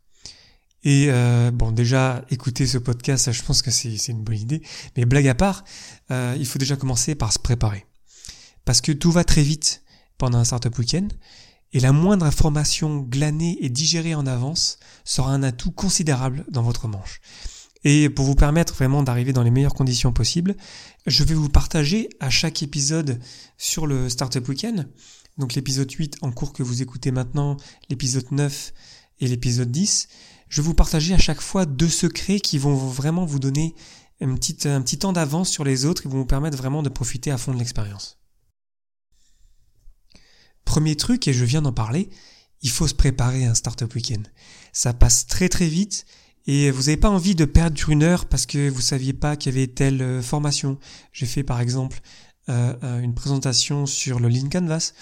Et 0.83 1.07
euh, 1.09 1.51
bon, 1.51 1.71
déjà, 1.71 2.25
écouter 2.29 2.67
ce 2.67 2.77
podcast, 2.77 3.31
je 3.31 3.43
pense 3.43 3.61
que 3.61 3.71
c'est 3.71 3.95
une 4.09 4.23
bonne 4.23 4.37
idée. 4.37 4.61
Mais 4.97 5.05
blague 5.05 5.27
à 5.27 5.35
part, 5.35 5.63
euh, 6.11 6.35
il 6.37 6.45
faut 6.45 6.59
déjà 6.59 6.75
commencer 6.75 7.15
par 7.15 7.31
se 7.31 7.39
préparer. 7.39 7.85
Parce 8.65 8.81
que 8.81 8.91
tout 8.91 9.11
va 9.11 9.23
très 9.23 9.43
vite 9.43 9.83
pendant 10.17 10.39
un 10.39 10.43
startup 10.43 10.77
week-end. 10.77 11.07
Et 11.71 11.79
la 11.79 11.91
moindre 11.91 12.25
information 12.25 12.99
glanée 12.99 13.57
et 13.61 13.69
digérée 13.69 14.13
en 14.13 14.27
avance 14.27 14.77
sera 15.05 15.31
un 15.31 15.41
atout 15.41 15.71
considérable 15.71 16.45
dans 16.49 16.61
votre 16.61 16.87
manche. 16.87 17.19
Et 17.83 18.09
pour 18.09 18.25
vous 18.25 18.35
permettre 18.35 18.73
vraiment 18.75 19.03
d'arriver 19.03 19.33
dans 19.33 19.43
les 19.43 19.51
meilleures 19.51 19.73
conditions 19.73 20.13
possibles, 20.13 20.55
je 21.05 21.23
vais 21.23 21.33
vous 21.33 21.49
partager 21.49 22.09
à 22.19 22.29
chaque 22.29 22.63
épisode 22.63 23.19
sur 23.57 23.87
le 23.87 24.07
Startup 24.07 24.47
Weekend, 24.47 24.87
donc 25.37 25.53
l'épisode 25.53 25.91
8 25.91 26.17
en 26.21 26.31
cours 26.31 26.53
que 26.53 26.63
vous 26.63 26.81
écoutez 26.81 27.11
maintenant, 27.11 27.57
l'épisode 27.89 28.31
9 28.31 28.73
et 29.19 29.27
l'épisode 29.27 29.71
10, 29.71 30.07
je 30.49 30.61
vais 30.61 30.65
vous 30.65 30.73
partager 30.73 31.13
à 31.13 31.17
chaque 31.17 31.41
fois 31.41 31.65
deux 31.65 31.89
secrets 31.89 32.39
qui 32.39 32.57
vont 32.57 32.75
vraiment 32.75 33.25
vous 33.25 33.39
donner 33.39 33.75
un 34.21 34.35
petit, 34.35 34.97
temps 34.97 35.13
d'avance 35.13 35.49
sur 35.49 35.63
les 35.63 35.85
autres 35.85 36.05
et 36.05 36.09
vont 36.09 36.19
vous 36.19 36.25
permettre 36.25 36.57
vraiment 36.57 36.83
de 36.83 36.89
profiter 36.89 37.31
à 37.31 37.37
fond 37.37 37.53
de 37.53 37.59
l'expérience. 37.59 38.19
Premier 40.65 40.95
truc, 40.95 41.27
et 41.27 41.33
je 41.33 41.43
viens 41.43 41.61
d'en 41.61 41.73
parler, 41.73 42.09
il 42.61 42.69
faut 42.69 42.87
se 42.87 42.93
préparer 42.93 43.45
à 43.45 43.51
un 43.51 43.55
Startup 43.55 43.93
Weekend. 43.93 44.27
Ça 44.71 44.93
passe 44.93 45.27
très 45.27 45.49
très 45.49 45.67
vite 45.67 46.05
et 46.47 46.71
vous 46.71 46.83
n'avez 46.83 46.97
pas 46.97 47.09
envie 47.09 47.35
de 47.35 47.45
perdre 47.45 47.89
une 47.89 48.03
heure 48.03 48.25
parce 48.25 48.45
que 48.45 48.69
vous 48.69 48.81
saviez 48.81 49.13
pas 49.13 49.35
qu'il 49.35 49.53
y 49.53 49.57
avait 49.57 49.67
telle 49.67 50.01
euh, 50.01 50.21
formation. 50.21 50.77
J'ai 51.11 51.25
fait 51.25 51.43
par 51.43 51.59
exemple 51.59 51.99
euh, 52.49 52.73
euh, 52.83 52.99
une 53.01 53.13
présentation 53.13 53.85
sur 53.85 54.19
le 54.19 54.29
Lean 54.29 54.49
Canvas 54.49 54.93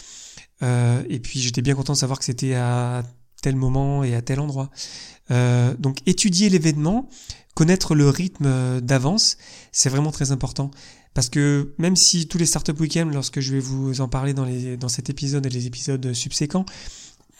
et 0.63 1.19
puis 1.19 1.41
j'étais 1.41 1.63
bien 1.63 1.73
content 1.73 1.93
de 1.93 1.97
savoir 1.97 2.19
que 2.19 2.25
c'était 2.25 2.53
à 2.53 3.01
tel 3.41 3.55
moment 3.55 4.03
et 4.03 4.15
à 4.15 4.21
tel 4.21 4.39
endroit. 4.39 4.69
Euh, 5.31 5.75
donc 5.77 5.97
étudier 6.05 6.49
l'événement, 6.49 7.09
connaître 7.53 7.95
le 7.95 8.09
rythme 8.09 8.81
d'avance, 8.81 9.37
c'est 9.71 9.89
vraiment 9.89 10.11
très 10.11 10.31
important. 10.31 10.71
Parce 11.13 11.29
que 11.29 11.73
même 11.77 11.95
si 11.95 12.27
tous 12.27 12.37
les 12.37 12.45
startup 12.45 12.79
week-ends, 12.79 13.09
lorsque 13.11 13.41
je 13.41 13.51
vais 13.53 13.59
vous 13.59 13.99
en 13.99 14.07
parler 14.07 14.33
dans, 14.33 14.45
les, 14.45 14.77
dans 14.77 14.87
cet 14.87 15.09
épisode 15.09 15.45
et 15.45 15.49
les 15.49 15.67
épisodes 15.67 16.13
subséquents, 16.13 16.65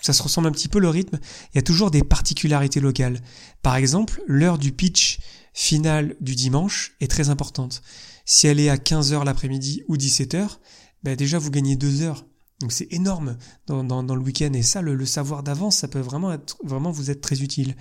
ça 0.02 0.14
se 0.14 0.24
ressemble 0.24 0.48
un 0.48 0.52
petit 0.52 0.68
peu 0.68 0.80
le 0.80 0.90
rythme, 0.90 1.20
il 1.54 1.58
y 1.58 1.60
a 1.60 1.62
toujours 1.62 1.92
des 1.92 2.04
particularités 2.04 2.80
locales. 2.80 3.22
Par 3.62 3.76
exemple, 3.76 4.22
l'heure 4.28 4.58
du 4.58 4.72
pitch 4.72 5.20
final 5.54 6.16
du 6.20 6.36
dimanche 6.36 6.94
est 7.00 7.10
très 7.10 7.30
importante. 7.30 7.82
Si 8.26 8.48
elle 8.48 8.60
est 8.60 8.70
à 8.70 8.78
15h 8.78 9.24
l'après-midi 9.24 9.84
ou 9.88 9.98
17h, 9.98 10.58
ben 11.04 11.16
déjà 11.16 11.38
vous 11.38 11.52
gagnez 11.52 11.76
2 11.76 12.02
heures. 12.02 12.26
Donc 12.62 12.72
c'est 12.72 12.88
énorme 12.92 13.38
dans, 13.68 14.02
le 14.16 14.22
week-end 14.22 14.52
et 14.54 14.62
ça, 14.62 14.82
le, 14.82 15.06
savoir 15.06 15.44
d'avance, 15.44 15.78
ça 15.78 15.88
peut 15.88 16.00
vraiment 16.00 16.32
être 16.32 16.58
vraiment 16.64 16.92
vous 16.92 17.12
être 17.12 17.22
très 17.22 17.42
utile. 17.42 17.76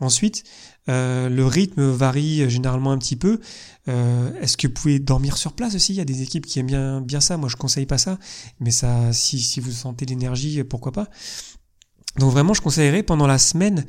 Ensuite, 0.00 0.44
euh, 0.88 1.28
le 1.28 1.46
rythme 1.46 1.82
varie 1.90 2.48
généralement 2.50 2.92
un 2.92 2.98
petit 2.98 3.16
peu. 3.16 3.40
Euh, 3.88 4.32
Est-ce 4.40 4.56
que 4.56 4.66
vous 4.66 4.72
pouvez 4.72 4.98
dormir 4.98 5.36
sur 5.36 5.52
place 5.52 5.74
aussi? 5.74 5.92
Il 5.92 5.96
y 5.96 6.00
a 6.00 6.04
des 6.04 6.22
équipes 6.22 6.46
qui 6.46 6.58
aiment 6.58 6.66
bien, 6.66 7.00
bien 7.00 7.20
ça. 7.20 7.36
Moi, 7.36 7.48
je 7.48 7.56
conseille 7.56 7.86
pas 7.86 7.98
ça, 7.98 8.18
mais 8.58 8.70
ça, 8.70 9.12
si, 9.12 9.38
si 9.40 9.60
vous 9.60 9.70
sentez 9.70 10.06
l'énergie, 10.06 10.64
pourquoi 10.64 10.92
pas? 10.92 11.08
Donc 12.18 12.32
vraiment, 12.32 12.54
je 12.54 12.60
conseillerais 12.60 13.02
pendant 13.02 13.26
la 13.26 13.38
semaine 13.38 13.86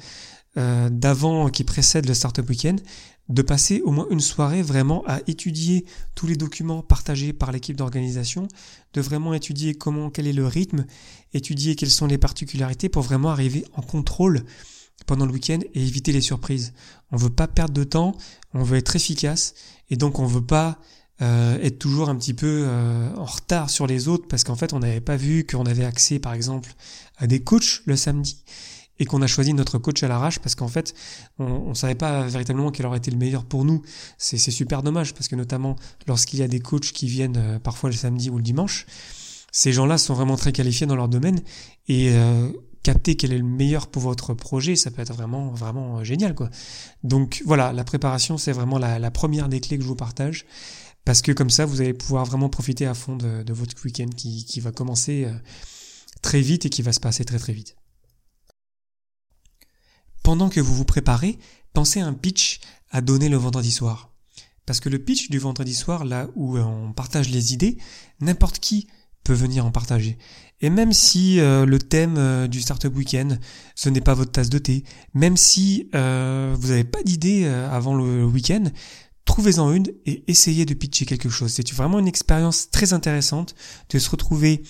euh, 0.57 0.89
d'avant 0.89 1.50
qui 1.50 1.63
précède 1.63 2.07
le 2.07 2.13
Startup 2.13 2.48
Weekend 2.48 2.79
de 3.29 3.41
passer 3.41 3.81
au 3.81 3.91
moins 3.91 4.07
une 4.12 4.19
soirée 4.19 4.62
vraiment 4.62 5.03
à 5.07 5.19
étudier 5.27 5.86
tous 6.13 6.27
les 6.27 6.36
documents 6.36 6.81
partagés 6.81 7.33
par 7.33 7.51
l'équipe 7.51 7.75
d'organisation, 7.75 8.48
de 8.93 9.01
vraiment 9.01 9.33
étudier 9.33 9.74
comment, 9.75 10.10
quel 10.10 10.27
est 10.27 10.33
le 10.33 10.45
rythme, 10.45 10.86
étudier 11.33 11.75
quelles 11.75 11.89
sont 11.89 12.05
les 12.05 12.17
particularités 12.17 12.89
pour 12.89 13.01
vraiment 13.01 13.29
arriver 13.29 13.65
en 13.74 13.81
contrôle 13.81 14.43
pendant 15.05 15.25
le 15.25 15.31
week-end 15.31 15.60
et 15.74 15.81
éviter 15.81 16.12
les 16.12 16.22
surprises. 16.22 16.74
On 17.12 17.17
veut 17.17 17.29
pas 17.29 17.48
perdre 17.48 17.74
de 17.74 17.83
temps, 17.83 18.15
on 18.53 18.63
veut 18.63 18.77
être 18.77 18.95
efficace 18.95 19.53
et 19.89 19.95
donc 19.95 20.19
on 20.19 20.25
veut 20.25 20.45
pas 20.45 20.79
euh, 21.22 21.57
être 21.62 21.79
toujours 21.79 22.10
un 22.10 22.15
petit 22.15 22.33
peu 22.33 22.65
euh, 22.67 23.15
en 23.15 23.25
retard 23.25 23.69
sur 23.69 23.88
les 23.88 24.07
autres 24.07 24.27
parce 24.27 24.43
qu'en 24.43 24.55
fait 24.55 24.74
on 24.74 24.79
n'avait 24.79 25.01
pas 25.01 25.15
vu 25.15 25.45
qu'on 25.45 25.65
avait 25.65 25.86
accès 25.86 26.19
par 26.19 26.33
exemple 26.33 26.74
à 27.17 27.27
des 27.27 27.41
coachs 27.41 27.81
le 27.86 27.95
samedi 27.95 28.43
et 29.03 29.05
qu'on 29.05 29.22
a 29.22 29.27
choisi 29.27 29.53
notre 29.53 29.77
coach 29.77 30.01
à 30.01 30.07
l'arrache 30.07 30.39
parce 30.39 30.55
qu'en 30.55 30.69
fait 30.69 30.93
on, 31.38 31.69
ne 31.69 31.74
savait 31.74 31.93
pas 31.93 32.24
véritablement 32.24 32.72
quel 32.72 32.86
aurait 32.86 33.00
été 33.00 33.12
le 33.12 33.17
meilleur 33.17 33.43
pour 33.43 33.65
nous. 33.65 33.81
C'est 34.17 34.38
super 34.38 34.81
dommage 34.81 35.13
parce 35.13 35.27
que 35.27 35.36
notamment 35.36 35.75
lorsqu'il 36.07 36.39
y 36.39 36.43
a 36.43 36.48
des 36.48 36.62
coachs 36.62 36.93
qui 36.93 37.07
viennent 37.07 37.38
euh, 37.38 37.60
parfois 37.60 37.89
le 37.89 37.95
samedi 37.95 38.29
ou 38.29 38.38
le 38.38 38.43
dimanche, 38.43 38.86
ces 39.51 39.74
gens-là 39.74 39.98
sont 39.98 40.13
vraiment 40.13 40.38
très 40.38 40.53
qualifiés 40.53 40.88
dans 40.88 40.95
leur 40.95 41.10
domaine 41.10 41.41
et 41.88 42.15
capter 42.83 43.15
quel 43.15 43.31
est 43.31 43.38
le 43.38 43.43
meilleur 43.43 43.88
pour 43.88 44.01
votre 44.01 44.33
projet, 44.33 44.75
ça 44.75 44.91
peut 44.91 45.01
être 45.01 45.13
vraiment 45.13 45.53
euh, 46.00 46.03
génial. 46.03 46.36
Donc 47.03 47.41
voilà, 47.45 47.74
la 47.74 47.83
préparation 47.83 48.38
c'est 48.38 48.51
vraiment 48.51 48.77
la, 48.77 49.12
première 49.12 49.50
des 49.50 49.60
clés 49.62 49.77
que 49.77 49.83
je 49.83 49.88
vous 49.88 49.95
partage 49.95 50.45
parce 51.05 51.22
que 51.22 51.31
comme 51.31 51.50
ça 51.50 51.65
vous 51.65 51.81
allez 51.81 51.93
pouvoir 51.93 52.25
vraiment 52.25 52.50
profiter 52.50 52.86
à 52.86 52.93
fond 52.93 53.15
de, 53.15 53.53
votre 53.53 53.74
week-end 53.86 54.10
qui, 54.15 54.45
qui, 54.45 54.60
va 54.60 54.72
commencer 54.72 55.25
euh, 55.25 55.33
très 56.22 56.41
vite 56.41 56.65
et 56.65 56.69
qui 56.69 56.81
va 56.81 56.91
se 56.93 57.00
passer 57.00 57.25
très 57.25 57.39
très 57.39 57.53
vite. 57.53 57.75
Pendant 60.24 60.50
que 60.50 60.62
vous 60.62 60.74
vous 60.74 60.86
préparez, 60.86 61.38
pensez 61.74 62.00
à 62.00 62.08
un 62.08 62.13
pitch 62.13 62.62
à 62.92 63.01
donner 63.01 63.30
le 63.30 63.38
vendredi 63.38 63.72
soir. 63.72 64.13
Parce 64.65 64.80
que 64.80 64.89
le 64.89 65.00
pitch 65.00 65.30
du 65.30 65.39
vendredi 65.39 65.75
soir, 65.75 66.06
là 66.06 66.30
où 66.36 66.58
on 66.58 66.94
partage 66.94 67.30
les 67.30 67.53
idées, 67.53 67.77
n'importe 68.22 68.60
qui 68.60 68.88
peut 69.24 69.34
venir 69.34 69.65
en 69.65 69.72
partager. 69.72 70.18
Et 70.62 70.70
même 70.70 70.94
si 70.94 71.39
euh, 71.39 71.65
le 71.65 71.80
thème 71.80 72.15
euh, 72.18 72.48
du 72.48 72.62
Startup 72.62 72.96
Weekend, 72.96 73.39
ce 73.75 73.89
n'est 73.89 74.01
pas 74.01 74.13
votre 74.13 74.32
tasse 74.32 74.50
de 74.50 74.60
thé, 74.60 74.84
même 75.13 75.36
si 75.36 75.89
euh, 75.94 76.56
vous 76.58 76.70
n'avez 76.70 76.84
pas 76.86 77.03
d'idée 77.03 77.46
avant 77.46 77.96
le 77.96 78.25
week-end, 78.25 78.63
trouvez-en 79.25 79.72
une 79.74 79.88
et 80.06 80.24
essayez 80.27 80.65
de 80.65 80.74
pitcher 80.74 81.06
quelque 81.06 81.30
chose. 81.30 81.51
C'est 81.51 81.70
vraiment 81.74 82.00
une 82.00 82.08
expérience 82.08 82.70
très 82.70 82.94
intéressante 82.94 83.56
de 83.89 84.00
se 84.00 84.10
retrouver 84.10 84.63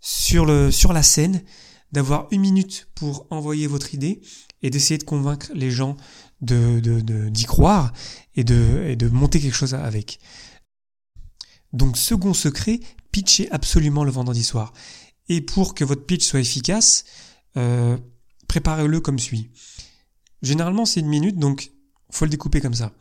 sur, 0.00 0.46
le, 0.46 0.70
sur 0.70 0.92
la 0.92 1.02
scène, 1.02 1.42
d'avoir 1.92 2.28
une 2.30 2.40
minute 2.40 2.88
pour 2.94 3.26
envoyer 3.30 3.66
votre 3.66 3.94
idée 3.94 4.20
et 4.62 4.70
d'essayer 4.70 4.98
de 4.98 5.04
convaincre 5.04 5.50
les 5.54 5.70
gens 5.70 5.96
de, 6.40 6.80
d'y 7.28 7.44
croire 7.44 7.92
et 8.34 8.44
de, 8.44 8.94
de 8.94 9.08
monter 9.08 9.40
quelque 9.40 9.56
chose 9.56 9.74
avec. 9.74 10.18
Donc 11.72 11.96
second 11.96 12.34
secret, 12.34 12.80
pitchez 13.10 13.50
absolument 13.50 14.04
le 14.04 14.10
vendredi 14.10 14.42
soir. 14.42 14.72
Et 15.28 15.40
pour 15.40 15.74
que 15.74 15.84
votre 15.84 16.04
pitch 16.04 16.24
soit 16.24 16.40
efficace, 16.40 17.04
euh, 17.56 17.96
préparez-le 18.48 19.00
comme 19.00 19.18
suit. 19.18 19.50
Généralement 20.42 20.84
c'est 20.84 21.00
une 21.00 21.08
minute, 21.08 21.38
donc 21.38 21.72
faut 22.10 22.24
le 22.24 22.30
découper 22.30 22.60
comme 22.60 22.74
ça. 22.74 22.92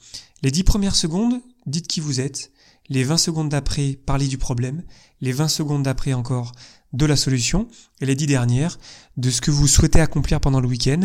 Les 0.42 0.52
dix 0.52 0.64
premières 0.64 0.96
secondes, 0.96 1.42
dites 1.66 1.88
qui 1.88 2.00
vous 2.00 2.20
êtes. 2.20 2.52
Les 2.90 3.04
20 3.04 3.18
secondes 3.18 3.50
d'après, 3.50 3.94
parlez 4.06 4.28
du 4.28 4.38
problème. 4.38 4.84
Les 5.22 5.32
20 5.32 5.48
secondes 5.48 5.84
d'après 5.84 6.14
encore, 6.14 6.52
de 6.94 7.06
la 7.06 7.16
solution. 7.16 7.68
Et 8.02 8.06
les 8.06 8.16
dix 8.16 8.28
dernières, 8.28 8.78
de 9.18 9.30
ce 9.30 9.42
que 9.42 9.52
vous 9.52 9.68
souhaitez 9.68 10.00
accomplir 10.00 10.40
pendant 10.40 10.60
le 10.60 10.68
week-end. 10.68 11.02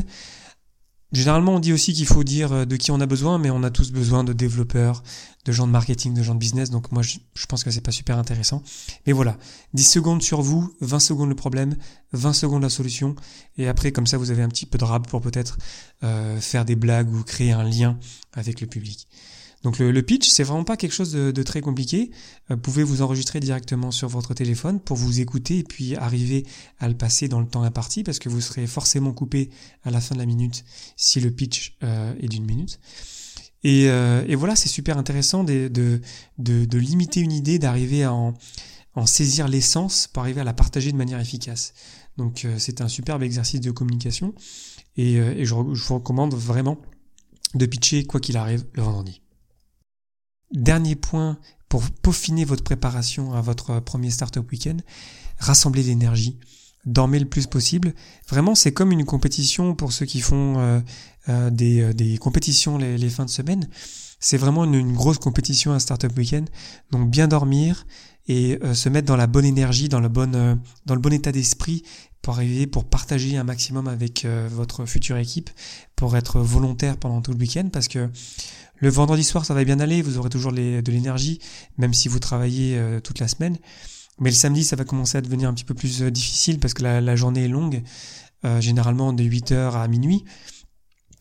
Généralement, 1.13 1.57
on 1.57 1.59
dit 1.59 1.73
aussi 1.73 1.93
qu'il 1.93 2.07
faut 2.07 2.23
dire 2.23 2.53
euh, 2.53 2.65
de 2.65 2.77
qui 2.77 2.91
on 2.93 3.01
a 3.01 3.07
besoin, 3.07 3.39
mais 3.39 3.51
on 3.51 3.63
a 3.65 3.71
tous 3.71 3.91
besoin 3.91 4.23
de 4.23 4.33
développeurs, 4.33 5.03
de 5.45 5.53
gens 5.53 5.67
de 5.67 5.73
marketing, 5.73 6.15
de 6.15 6.23
gens 6.23 6.35
de 6.35 6.39
business. 6.39 6.71
Donc 6.71 6.93
moi, 6.93 7.03
je, 7.03 7.19
pense 7.49 7.65
que 7.65 7.71
c'est 7.71 7.81
pas 7.81 7.91
super 7.91 8.17
intéressant. 8.17 8.63
Mais 9.07 9.13
voilà, 9.13 9.37
10 9.75 9.85
secondes 9.85 10.23
sur 10.23 10.41
vous, 10.41 10.73
20 10.81 11.01
secondes 11.01 11.29
le 11.29 11.35
problème, 11.35 11.77
20 12.13 12.33
secondes 12.33 12.63
la 12.63 12.69
solution. 12.69 13.17
Et 13.57 13.67
après, 13.67 13.91
comme 13.91 14.07
ça, 14.07 14.19
vous 14.19 14.31
avez 14.31 14.43
un 14.43 14.49
petit 14.49 14.67
peu 14.67 14.79
de 14.79 14.85
rab 14.85 15.07
pour 15.09 15.21
peut-être 15.21 15.59
euh, 16.05 16.41
faire 16.41 16.65
des 16.65 16.77
blagues 16.77 17.13
ou 17.13 17.25
créer 17.25 17.53
un 17.53 17.65
lien 17.65 17.99
avec 18.35 18.61
le 18.61 18.69
public. 18.69 19.09
Donc 19.63 19.79
le, 19.79 20.03
pitch, 20.03 20.29
c'est 20.29 20.43
vraiment 20.43 20.65
pas 20.65 20.79
quelque 20.79 20.93
chose 20.93 21.13
de, 21.13 21.43
très 21.43 21.61
compliqué. 21.61 22.11
Euh, 22.51 22.55
vous 22.55 22.61
pouvez 22.61 22.83
vous 22.83 23.03
enregistrer 23.03 23.41
directement 23.41 23.91
sur 23.91 24.09
votre 24.09 24.33
téléphone 24.33 24.81
pour 24.81 24.97
vous 24.97 25.21
écouter 25.21 25.59
et 25.59 25.65
puis 25.65 25.97
arriver 25.97 26.47
à 26.79 26.89
le 26.89 26.95
passer 26.95 27.29
dans 27.29 27.41
le 27.41 27.47
temps 27.47 27.63
imparti 27.63 28.03
parce 28.03 28.19
que 28.19 28.31
vous 28.31 28.41
serez 28.41 28.67
forcément 28.67 29.13
coupé 29.13 29.51
à 29.85 29.91
la 29.91 30.01
fin 30.01 30.15
de 30.15 30.21
la 30.21 30.27
minute 30.27 30.65
si 30.97 31.21
le 31.21 31.31
pitch 31.31 31.77
euh, 31.83 32.15
est 32.21 32.29
d'une 32.29 32.47
minute. 32.47 32.81
Et, 33.63 33.91
euh, 33.91 34.25
et 34.27 34.35
voilà, 34.35 34.57
c'est 34.57 34.71
super 34.71 34.97
intéressant 34.97 35.45
de, 35.45 35.69
de, 35.69 36.01
de, 36.39 36.79
limiter 36.79 37.21
une 37.21 37.33
idée, 37.33 37.59
d'arriver 37.59 38.05
à 38.05 38.15
en, 38.15 38.35
saisir 39.05 39.47
l'essence 39.47 40.07
pour 40.07 40.23
arriver 40.23 40.41
à 40.41 40.45
la 40.45 40.55
partager 40.55 40.91
de 40.91 40.97
manière 40.97 41.21
efficace. 41.21 41.75
Donc 42.17 42.47
c'est 42.59 42.81
un 42.81 42.89
superbe 42.89 43.23
exercice 43.23 43.61
de 43.61 43.71
communication 43.71 44.35
et, 44.97 45.45
je 45.45 45.55
vous 45.55 45.95
recommande 45.95 46.35
vraiment 46.35 46.79
de 47.55 47.65
pitcher 47.65 48.05
quoi 48.05 48.21
qu'il 48.21 48.37
arrive 48.37 48.65
le 48.75 48.83
vendredi. 48.83 49.23
Dernier 50.53 50.97
point 50.97 51.39
pour 51.69 51.83
peaufiner 52.03 52.45
votre 52.45 52.65
préparation 52.65 53.33
à 53.35 53.41
votre 53.41 53.79
premier 53.81 54.11
Startup 54.11 54.49
Weekend, 54.51 54.83
rassemblez 55.39 55.85
l'énergie, 55.85 56.37
dormez 56.85 57.19
le 57.19 57.27
plus 57.27 57.47
possible. 57.47 57.95
Vraiment, 58.29 58.55
c'est 58.55 58.73
comme 58.73 58.93
une 58.93 59.05
compétition 59.05 59.75
pour 59.75 59.93
ceux 59.93 60.07
qui 60.07 60.21
font 60.21 60.59
euh, 60.59 60.81
euh, 61.29 61.51
des, 61.51 61.83
euh, 61.83 61.93
des, 61.93 62.19
compétitions 62.19 62.79
les, 62.79 63.11
fins 63.11 63.25
de 63.25 63.31
semaine. 63.31 63.69
C'est 64.21 64.37
vraiment 64.37 64.65
une, 64.65 64.93
grosse 64.93 65.19
compétition 65.19 65.73
à 65.73 65.81
Startup 65.81 66.17
Weekend. 66.17 66.49
Donc 66.91 67.11
bien 67.11 67.27
dormir 67.27 67.87
et 68.29 68.61
se 68.75 68.89
mettre 68.89 69.09
dans 69.09 69.17
la 69.17 69.27
bonne 69.27 69.47
énergie, 69.47 69.89
dans 69.89 69.99
le 69.99 70.09
bon, 70.09 70.31
dans 70.31 70.95
le 70.95 71.01
bon 71.01 71.13
état 71.13 71.33
d'esprit 71.33 71.83
pour 72.23 72.35
arriver, 72.35 72.67
pour 72.67 72.85
partager 72.85 73.37
un 73.39 73.45
maximum 73.45 73.89
avec 73.89 74.27
votre 74.51 74.85
future 74.85 75.17
équipe, 75.17 75.51
pour 75.97 76.17
être 76.17 76.39
volontaire 76.39 76.97
pendant 76.97 77.23
tout 77.23 77.33
le 77.33 77.39
week-end 77.39 77.71
parce 77.73 77.89
que 77.89 78.09
le 78.81 78.89
vendredi 78.89 79.25
soir, 79.25 79.45
ça 79.45 79.53
va 79.53 79.63
bien 79.63 79.79
aller, 79.79 80.01
vous 80.01 80.17
aurez 80.17 80.31
toujours 80.31 80.53
de 80.53 80.91
l'énergie, 80.91 81.39
même 81.77 81.93
si 81.93 82.09
vous 82.09 82.19
travaillez 82.19 82.79
euh, 82.79 82.99
toute 82.99 83.19
la 83.19 83.29
semaine. 83.29 83.59
Mais 84.19 84.31
le 84.31 84.35
samedi, 84.35 84.65
ça 84.65 84.75
va 84.75 84.85
commencer 84.85 85.19
à 85.19 85.21
devenir 85.21 85.51
un 85.51 85.55
petit 85.55 85.65
peu 85.65 85.75
plus 85.75 86.03
euh, 86.03 86.11
difficile 86.11 86.59
parce 86.59 86.73
que 86.73 86.83
la, 86.83 87.17
journée 87.17 87.45
est 87.45 87.49
longue, 87.49 87.83
euh, 88.47 88.61
généralement 88.63 89.13
de 89.13 89.23
8h 89.23 89.75
à 89.75 89.87
minuit. 89.87 90.25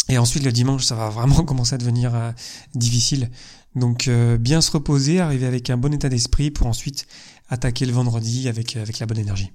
Et 0.09 0.17
ensuite, 0.17 0.43
le 0.43 0.51
dimanche, 0.51 0.83
ça 0.83 0.95
va 0.95 1.09
vraiment 1.09 1.43
commencer 1.45 1.75
à 1.75 1.77
devenir 1.77 2.33
difficile. 2.75 3.29
Donc, 3.75 4.09
bien 4.39 4.61
se 4.61 4.71
reposer, 4.71 5.19
arriver 5.19 5.45
avec 5.45 5.69
un 5.69 5.77
bon 5.77 5.93
état 5.93 6.09
d'esprit 6.09 6.51
pour 6.51 6.67
ensuite 6.67 7.05
attaquer 7.49 7.85
le 7.85 7.93
vendredi 7.93 8.49
avec, 8.49 8.75
avec 8.75 8.99
la 8.99 9.05
bonne 9.05 9.19
énergie. 9.19 9.51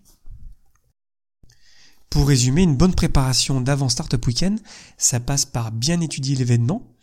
Pour 2.14 2.28
résumer, 2.28 2.62
une 2.62 2.76
bonne 2.76 2.94
préparation 2.94 3.60
d'avant 3.60 3.88
Startup 3.88 4.24
Weekend, 4.24 4.60
ça 4.96 5.18
passe 5.18 5.44
par 5.44 5.72
bien 5.72 6.00
étudier 6.00 6.36
l'événement, 6.36 6.94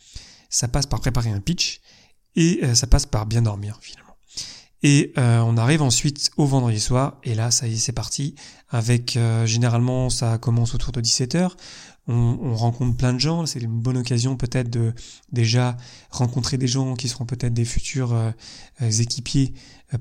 ça 0.50 0.70
passe 0.70 0.86
par 0.86 1.02
préparer 1.02 1.30
un 1.32 1.42
pitch 1.42 1.82
et 2.38 2.62
euh, 2.64 2.76
ça 2.76 2.88
passe 2.88 3.06
par 3.06 3.26
bien 3.26 3.42
dormir 3.42 3.78
finalement. 3.82 4.16
Et 4.84 5.12
euh, 5.18 5.40
on 5.40 5.58
arrive 5.58 5.82
ensuite 5.82 6.32
au 6.38 6.46
vendredi 6.46 6.80
soir 6.80 7.18
et 7.26 7.36
là 7.36 7.52
ça 7.52 7.68
y 7.68 7.74
est 7.74 7.78
c'est 7.78 7.92
parti 7.92 8.36
avec 8.70 9.18
euh, 9.18 9.46
généralement 9.46 10.10
ça 10.10 10.38
commence 10.38 10.74
autour 10.76 10.94
de 10.94 11.02
17h. 11.02 11.52
On, 12.12 12.56
rencontre 12.56 12.98
plein 12.98 13.14
de 13.14 13.20
gens, 13.20 13.46
c'est 13.46 13.60
une 13.60 13.80
bonne 13.80 13.98
occasion 13.98 14.36
peut-être 14.36 14.70
de 14.70 14.94
déjà 15.32 15.78
rencontrer 16.10 16.58
des 16.58 16.68
gens 16.68 16.96
qui 16.96 17.08
seront 17.08 17.26
peut-être 17.26 17.54
des 17.54 17.66
futurs 17.66 18.14
équipiers 18.82 19.54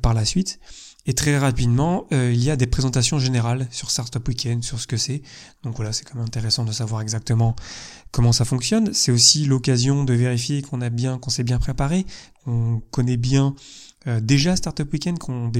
par 0.02 0.14
la 0.14 0.24
suite. 0.24 0.58
Et 1.06 1.14
très 1.14 1.38
rapidement, 1.38 2.06
euh, 2.12 2.30
il 2.32 2.42
y 2.44 2.50
a 2.50 2.56
des 2.56 2.66
présentations 2.66 3.18
générales 3.18 3.66
sur 3.70 3.90
Startup 3.90 4.26
Weekend, 4.28 4.62
sur 4.62 4.78
ce 4.78 4.86
que 4.86 4.98
c'est. 4.98 5.22
Donc 5.62 5.76
voilà, 5.76 5.92
c'est 5.92 6.04
quand 6.04 6.16
même 6.16 6.26
intéressant 6.26 6.64
de 6.64 6.72
savoir 6.72 7.00
exactement 7.00 7.56
comment 8.10 8.32
ça 8.32 8.44
fonctionne. 8.44 8.92
C'est 8.92 9.10
aussi 9.10 9.46
l'occasion 9.46 10.04
de 10.04 10.12
vérifier 10.12 10.60
qu'on 10.60 10.80
a 10.82 10.90
bien, 10.90 11.18
qu'on 11.18 11.30
s'est 11.30 11.42
bien 11.42 11.58
préparé, 11.58 12.04
qu'on 12.44 12.82
connaît 12.90 13.16
bien 13.16 13.54
euh, 14.06 14.20
déjà 14.20 14.56
Startup 14.56 14.90
Weekend, 14.92 15.18
qu'on 15.18 15.50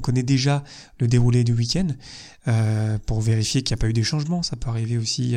connaît 0.00 0.22
déjà 0.22 0.64
le 1.00 1.08
déroulé 1.08 1.44
du 1.44 1.52
week-end, 1.52 1.88
euh, 2.46 2.98
pour 3.06 3.20
vérifier 3.20 3.62
qu'il 3.62 3.74
n'y 3.74 3.78
a 3.78 3.82
pas 3.82 3.88
eu 3.88 3.92
des 3.92 4.02
changements. 4.02 4.42
Ça 4.42 4.56
peut 4.56 4.68
arriver 4.68 4.98
aussi 4.98 5.36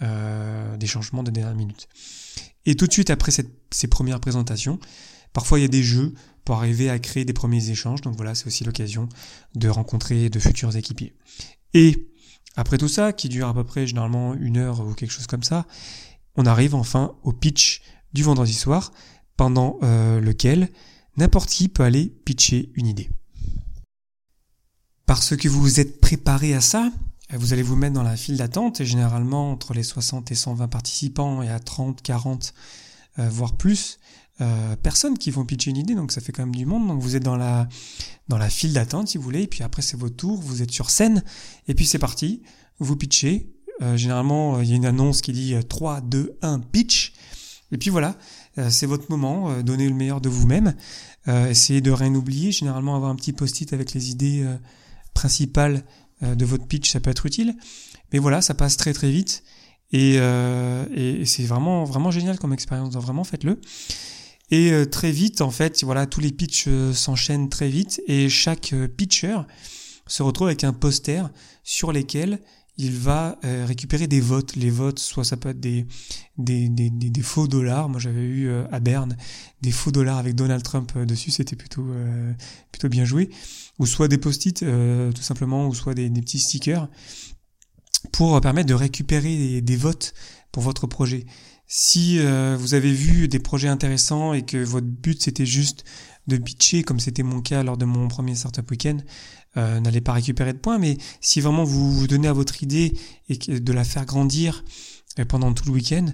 des 0.00 0.86
changements 0.86 1.22
de 1.22 1.30
dernière 1.30 1.54
minute. 1.54 1.88
Et 2.66 2.74
tout 2.74 2.86
de 2.86 2.92
suite 2.92 3.10
après 3.10 3.32
ces 3.32 3.86
premières 3.88 4.20
présentations, 4.20 4.78
parfois 5.32 5.58
il 5.58 5.62
y 5.62 5.66
a 5.66 5.68
des 5.68 5.82
jeux 5.82 6.14
pour 6.44 6.56
arriver 6.56 6.90
à 6.90 6.98
créer 6.98 7.24
des 7.24 7.32
premiers 7.32 7.70
échanges. 7.70 8.00
Donc 8.00 8.16
voilà, 8.16 8.34
c'est 8.34 8.46
aussi 8.46 8.64
l'occasion 8.64 9.08
de 9.54 9.68
rencontrer 9.68 10.28
de 10.28 10.38
futurs 10.38 10.76
équipiers. 10.76 11.14
Et 11.72 12.08
après 12.56 12.78
tout 12.78 12.88
ça, 12.88 13.12
qui 13.12 13.28
dure 13.28 13.48
à 13.48 13.54
peu 13.54 13.64
près 13.64 13.86
généralement 13.86 14.34
une 14.34 14.56
heure 14.58 14.80
ou 14.80 14.94
quelque 14.94 15.10
chose 15.10 15.26
comme 15.26 15.42
ça, 15.42 15.66
on 16.36 16.46
arrive 16.46 16.74
enfin 16.74 17.14
au 17.22 17.32
pitch 17.32 17.82
du 18.12 18.22
vendredi 18.22 18.54
soir, 18.54 18.92
pendant 19.36 19.78
euh, 19.82 20.20
lequel 20.20 20.68
n'importe 21.16 21.50
qui 21.50 21.68
peut 21.68 21.82
aller 21.82 22.06
pitcher 22.24 22.70
une 22.74 22.86
idée. 22.86 23.10
Parce 25.06 25.36
que 25.36 25.48
vous 25.48 25.60
vous 25.60 25.80
êtes 25.80 26.00
préparé 26.00 26.54
à 26.54 26.60
ça, 26.60 26.90
vous 27.32 27.52
allez 27.52 27.62
vous 27.62 27.76
mettre 27.76 27.94
dans 27.94 28.02
la 28.02 28.16
file 28.16 28.36
d'attente, 28.36 28.80
et 28.80 28.86
généralement 28.86 29.50
entre 29.50 29.74
les 29.74 29.82
60 29.82 30.30
et 30.30 30.34
120 30.34 30.68
participants, 30.68 31.42
et 31.42 31.48
à 31.48 31.58
30, 31.58 32.02
40, 32.02 32.54
euh, 33.18 33.28
voire 33.28 33.56
plus, 33.56 33.98
euh, 34.40 34.76
personnes 34.76 35.16
qui 35.16 35.30
vont 35.30 35.44
pitcher 35.44 35.70
une 35.70 35.76
idée, 35.76 35.94
donc 35.94 36.10
ça 36.10 36.20
fait 36.20 36.32
quand 36.32 36.42
même 36.42 36.54
du 36.54 36.66
monde. 36.66 36.88
Donc 36.88 37.00
vous 37.00 37.16
êtes 37.16 37.22
dans 37.22 37.36
la 37.36 37.68
dans 38.28 38.38
la 38.38 38.48
file 38.48 38.72
d'attente 38.72 39.08
si 39.08 39.18
vous 39.18 39.24
voulez, 39.24 39.42
et 39.42 39.46
puis 39.46 39.62
après 39.62 39.82
c'est 39.82 39.96
votre 39.96 40.16
tour, 40.16 40.40
vous 40.40 40.62
êtes 40.62 40.70
sur 40.70 40.90
scène, 40.90 41.22
et 41.68 41.74
puis 41.74 41.86
c'est 41.86 41.98
parti, 41.98 42.42
vous 42.78 42.96
pitchez. 42.96 43.52
Euh, 43.82 43.96
généralement, 43.96 44.60
il 44.60 44.68
y 44.68 44.72
a 44.72 44.76
une 44.76 44.86
annonce 44.86 45.20
qui 45.20 45.32
dit 45.32 45.54
3, 45.68 46.00
2, 46.00 46.38
1, 46.42 46.60
pitch. 46.60 47.12
Et 47.72 47.78
puis 47.78 47.90
voilà, 47.90 48.16
c'est 48.70 48.86
votre 48.86 49.10
moment, 49.10 49.50
euh, 49.50 49.62
donnez 49.62 49.88
le 49.88 49.94
meilleur 49.94 50.20
de 50.20 50.28
vous-même, 50.28 50.74
euh, 51.28 51.48
essayez 51.48 51.80
de 51.80 51.90
rien 51.90 52.14
oublier, 52.14 52.52
généralement 52.52 52.96
avoir 52.96 53.10
un 53.10 53.16
petit 53.16 53.32
post-it 53.32 53.72
avec 53.72 53.92
les 53.94 54.10
idées 54.10 54.46
principales 55.14 55.84
de 56.22 56.44
votre 56.44 56.66
pitch, 56.66 56.90
ça 56.90 57.00
peut 57.00 57.10
être 57.10 57.26
utile. 57.26 57.54
Mais 58.12 58.18
voilà, 58.18 58.40
ça 58.40 58.54
passe 58.54 58.76
très 58.76 58.92
très 58.92 59.10
vite. 59.10 59.42
Et, 59.92 60.18
c'est 61.24 61.44
vraiment 61.44 61.84
vraiment 61.84 62.10
génial 62.10 62.38
comme 62.38 62.52
expérience, 62.52 62.90
donc 62.90 63.02
vraiment 63.02 63.24
faites-le. 63.24 63.60
Et 64.50 64.72
euh, 64.72 64.84
très 64.84 65.10
vite, 65.10 65.40
en 65.40 65.50
fait, 65.50 65.82
voilà, 65.84 66.06
tous 66.06 66.20
les 66.20 66.30
pitchs 66.30 66.66
euh, 66.68 66.92
s'enchaînent 66.92 67.48
très 67.48 67.68
vite 67.68 68.02
et 68.06 68.28
chaque 68.28 68.72
euh, 68.72 68.88
pitcher 68.88 69.38
se 70.06 70.22
retrouve 70.22 70.48
avec 70.48 70.64
un 70.64 70.72
poster 70.72 71.30
sur 71.62 71.92
lesquels 71.92 72.40
il 72.76 72.92
va 72.92 73.38
récupérer 73.42 74.06
des 74.06 74.20
votes. 74.20 74.56
Les 74.56 74.70
votes, 74.70 74.98
soit 74.98 75.24
ça 75.24 75.36
peut 75.36 75.50
être 75.50 75.60
des, 75.60 75.86
des, 76.38 76.68
des, 76.68 77.22
faux 77.22 77.46
dollars. 77.46 77.88
Moi, 77.88 78.00
j'avais 78.00 78.22
eu 78.22 78.50
à 78.72 78.80
Berne 78.80 79.16
des 79.62 79.70
faux 79.70 79.92
dollars 79.92 80.18
avec 80.18 80.34
Donald 80.34 80.62
Trump 80.62 80.96
dessus. 80.98 81.30
C'était 81.30 81.56
plutôt, 81.56 81.86
plutôt 82.72 82.88
bien 82.88 83.04
joué. 83.04 83.30
Ou 83.78 83.86
soit 83.86 84.08
des 84.08 84.18
post-it, 84.18 84.64
tout 85.14 85.22
simplement, 85.22 85.68
ou 85.68 85.74
soit 85.74 85.94
des, 85.94 86.10
des 86.10 86.20
petits 86.20 86.40
stickers 86.40 86.88
pour 88.12 88.40
permettre 88.40 88.68
de 88.68 88.74
récupérer 88.74 89.60
des, 89.60 89.76
votes 89.76 90.14
pour 90.52 90.62
votre 90.62 90.86
projet 90.86 91.26
Si 91.66 92.18
euh, 92.18 92.56
vous 92.58 92.74
avez 92.74 92.92
vu 92.92 93.28
des 93.28 93.38
projets 93.38 93.68
intéressants 93.68 94.34
et 94.34 94.42
que 94.42 94.62
votre 94.62 94.86
but 94.86 95.22
c'était 95.22 95.46
juste 95.46 95.84
de 96.26 96.36
pitcher, 96.36 96.82
comme 96.82 97.00
c'était 97.00 97.22
mon 97.22 97.40
cas 97.40 97.62
lors 97.62 97.76
de 97.76 97.84
mon 97.84 98.08
premier 98.08 98.34
Startup 98.34 98.68
Weekend, 98.70 99.04
euh, 99.56 99.80
n'allez 99.80 100.00
pas 100.00 100.12
récupérer 100.12 100.52
de 100.52 100.58
points. 100.58 100.78
Mais 100.78 100.98
si 101.20 101.40
vraiment 101.40 101.64
vous 101.64 101.92
vous 101.92 102.06
donnez 102.06 102.28
à 102.28 102.32
votre 102.32 102.62
idée 102.62 102.94
et 103.28 103.36
de 103.36 103.72
la 103.72 103.84
faire 103.84 104.04
grandir 104.04 104.64
euh, 105.18 105.24
pendant 105.24 105.52
tout 105.52 105.64
le 105.66 105.72
week-end, 105.72 106.06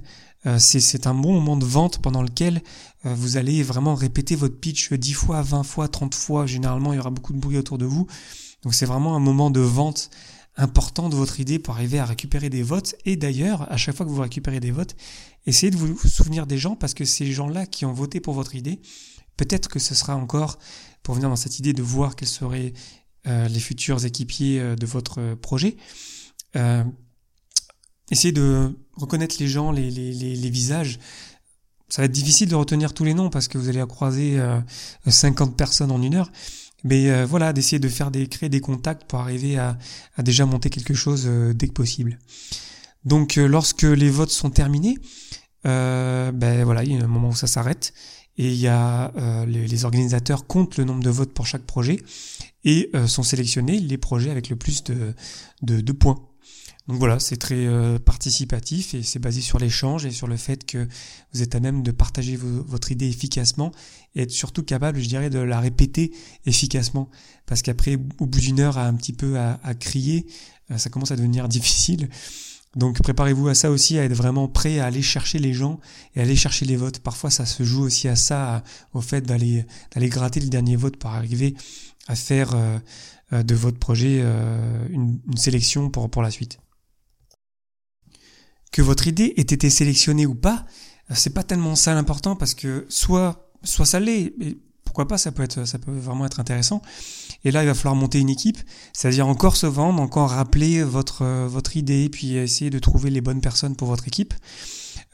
euh, 0.46 0.58
c'est 0.58 1.06
un 1.06 1.14
bon 1.14 1.34
moment 1.34 1.56
de 1.56 1.66
vente 1.66 1.98
pendant 1.98 2.22
lequel 2.22 2.62
euh, 3.04 3.14
vous 3.14 3.36
allez 3.36 3.62
vraiment 3.62 3.94
répéter 3.94 4.36
votre 4.36 4.58
pitch 4.58 4.92
10 4.92 5.12
fois, 5.12 5.42
20 5.42 5.62
fois, 5.64 5.88
30 5.88 6.14
fois. 6.14 6.46
Généralement, 6.46 6.92
il 6.92 6.96
y 6.96 6.98
aura 6.98 7.10
beaucoup 7.10 7.32
de 7.32 7.38
bruit 7.38 7.58
autour 7.58 7.76
de 7.76 7.84
vous. 7.84 8.06
Donc 8.62 8.74
c'est 8.74 8.86
vraiment 8.86 9.16
un 9.16 9.20
moment 9.20 9.50
de 9.50 9.60
vente 9.60 10.10
important 10.56 11.08
de 11.08 11.14
votre 11.14 11.40
idée 11.40 11.58
pour 11.58 11.74
arriver 11.74 11.98
à 11.98 12.06
récupérer 12.06 12.48
des 12.48 12.62
votes. 12.62 12.94
Et 13.04 13.16
d'ailleurs, 13.16 13.70
à 13.70 13.76
chaque 13.76 13.96
fois 13.96 14.06
que 14.06 14.10
vous 14.10 14.20
récupérez 14.20 14.60
des 14.60 14.70
votes, 14.70 14.96
essayez 15.46 15.70
de 15.70 15.76
vous 15.76 15.96
souvenir 16.08 16.46
des 16.46 16.58
gens 16.58 16.74
parce 16.74 16.94
que 16.94 17.04
ces 17.04 17.30
gens-là 17.32 17.66
qui 17.66 17.84
ont 17.84 17.92
voté 17.92 18.20
pour 18.20 18.34
votre 18.34 18.54
idée, 18.54 18.80
peut-être 19.36 19.68
que 19.68 19.78
ce 19.78 19.94
sera 19.94 20.16
encore, 20.16 20.58
pour 21.02 21.14
venir 21.14 21.28
dans 21.28 21.36
cette 21.36 21.58
idée 21.58 21.72
de 21.72 21.82
voir 21.82 22.16
quels 22.16 22.28
seraient 22.28 22.72
euh, 22.72 23.09
les 23.26 23.60
futurs 23.60 24.04
équipiers 24.04 24.60
euh, 24.60 24.76
de 24.76 24.86
votre 24.86 25.34
projet, 25.34 25.76
euh, 26.56 26.84
essayez 28.10 28.32
de 28.32 28.76
reconnaître 28.94 29.36
les 29.38 29.48
gens, 29.48 29.72
les, 29.72 30.50
visages. 30.50 30.98
Ça 31.88 32.02
va 32.02 32.06
être 32.06 32.12
difficile 32.12 32.48
de 32.48 32.54
retenir 32.54 32.94
tous 32.94 33.04
les 33.04 33.14
noms 33.14 33.30
parce 33.30 33.48
que 33.48 33.58
vous 33.58 33.68
allez 33.68 33.84
croiser 33.88 34.38
euh, 34.38 34.60
50 35.06 35.56
personnes 35.56 35.90
en 35.90 36.02
une 36.02 36.14
heure. 36.14 36.30
Mais 36.84 37.10
euh, 37.10 37.26
voilà, 37.26 37.52
d'essayer 37.52 37.78
de 37.78 37.88
faire 37.88 38.10
des 38.10 38.26
créer 38.26 38.48
des 38.48 38.60
contacts 38.60 39.04
pour 39.04 39.20
arriver 39.20 39.58
à, 39.58 39.76
déjà 40.18 40.46
monter 40.46 40.70
quelque 40.70 40.94
chose 40.94 41.24
euh, 41.26 41.52
dès 41.52 41.68
que 41.68 41.72
possible. 41.72 42.18
Donc 43.04 43.38
euh, 43.38 43.46
lorsque 43.46 43.82
les 43.82 44.10
votes 44.10 44.30
sont 44.30 44.50
terminés, 44.50 44.98
ben 45.62 46.64
voilà, 46.64 46.84
il 46.84 46.92
y 46.92 47.00
a 47.00 47.04
un 47.04 47.06
moment 47.06 47.28
où 47.28 47.34
ça 47.34 47.46
s'arrête 47.46 47.92
et 48.40 48.48
il 48.48 48.58
y 48.58 48.68
a 48.68 49.12
les, 49.46 49.66
les, 49.66 49.84
organisateurs 49.84 50.46
comptent 50.46 50.78
le 50.78 50.84
nombre 50.84 51.02
de 51.02 51.10
votes 51.10 51.32
pour 51.32 51.46
chaque 51.46 51.62
projet 51.62 52.00
et 52.64 52.90
sont 53.06 53.22
sélectionnés 53.22 53.78
les 53.78 53.98
projets 53.98 54.30
avec 54.30 54.48
le 54.48 54.56
plus 54.56 54.82
de, 54.84 55.14
de, 55.62 55.80
de 55.80 55.92
points. 55.92 56.30
Donc 56.90 56.98
voilà, 56.98 57.20
c'est 57.20 57.36
très 57.36 57.66
euh, 57.66 58.00
participatif 58.00 58.94
et 58.94 59.04
c'est 59.04 59.20
basé 59.20 59.40
sur 59.42 59.60
l'échange 59.60 60.06
et 60.06 60.10
sur 60.10 60.26
le 60.26 60.36
fait 60.36 60.66
que 60.66 60.88
vous 61.32 61.40
êtes 61.40 61.54
à 61.54 61.60
même 61.60 61.84
de 61.84 61.92
partager 61.92 62.36
votre 62.36 62.90
idée 62.90 63.08
efficacement 63.08 63.70
et 64.16 64.22
être 64.22 64.32
surtout 64.32 64.64
capable, 64.64 64.98
je 64.98 65.08
dirais, 65.08 65.30
de 65.30 65.38
la 65.38 65.60
répéter 65.60 66.10
efficacement. 66.46 67.08
Parce 67.46 67.62
qu'après, 67.62 67.96
au 68.18 68.26
bout 68.26 68.40
d'une 68.40 68.58
heure, 68.58 68.76
à 68.76 68.86
un 68.86 68.94
petit 68.94 69.12
peu 69.12 69.38
à, 69.38 69.60
à 69.62 69.74
crier, 69.74 70.26
euh, 70.72 70.78
ça 70.78 70.90
commence 70.90 71.12
à 71.12 71.16
devenir 71.16 71.48
difficile. 71.48 72.08
Donc 72.76 73.02
préparez-vous 73.02 73.48
à 73.48 73.54
ça 73.54 73.70
aussi, 73.70 73.98
à 73.98 74.04
être 74.04 74.14
vraiment 74.14 74.48
prêt 74.48 74.78
à 74.78 74.86
aller 74.86 75.02
chercher 75.02 75.38
les 75.38 75.52
gens 75.52 75.80
et 76.14 76.20
aller 76.20 76.36
chercher 76.36 76.66
les 76.66 76.76
votes. 76.76 77.00
Parfois, 77.00 77.30
ça 77.30 77.44
se 77.44 77.64
joue 77.64 77.82
aussi 77.82 78.06
à 78.06 78.16
ça, 78.16 78.62
au 78.92 79.00
fait 79.00 79.22
d'aller 79.22 79.66
gratter 79.96 80.40
le 80.40 80.48
dernier 80.48 80.76
vote 80.76 80.96
pour 80.96 81.10
arriver 81.10 81.54
à 82.06 82.14
faire 82.14 82.54
euh, 82.54 83.42
de 83.42 83.54
votre 83.54 83.78
projet 83.78 84.22
une, 84.90 85.20
une 85.26 85.36
sélection 85.36 85.90
pour 85.90 86.22
la 86.22 86.30
suite 86.30 86.60
que 88.70 88.82
votre 88.82 89.06
idée 89.06 89.34
ait 89.36 89.40
été 89.40 89.70
sélectionnée 89.70 90.26
ou 90.26 90.34
pas, 90.34 90.64
c'est 91.12 91.34
pas 91.34 91.42
tellement 91.42 91.74
ça 91.74 91.94
l'important 91.94 92.36
parce 92.36 92.54
que 92.54 92.86
soit 92.88 93.50
soit 93.62 93.86
ça 93.86 94.00
l'est, 94.00 94.34
pourquoi 94.90 95.06
pas, 95.06 95.18
ça 95.18 95.30
peut 95.30 95.46
vraiment 95.86 96.26
être 96.26 96.40
intéressant. 96.40 96.82
Et 97.44 97.52
là, 97.52 97.62
il 97.62 97.66
va 97.66 97.74
falloir 97.74 97.94
monter 97.94 98.18
une 98.18 98.28
équipe, 98.28 98.58
c'est-à-dire 98.92 99.28
encore 99.28 99.54
se 99.54 99.66
vendre, 99.66 100.02
encore 100.02 100.30
rappeler 100.30 100.82
votre 100.82 101.76
idée, 101.76 102.08
puis 102.08 102.34
essayer 102.34 102.70
de 102.70 102.78
trouver 102.80 103.10
les 103.10 103.20
bonnes 103.20 103.40
personnes 103.40 103.76
pour 103.76 103.86
votre 103.86 104.08
équipe. 104.08 104.34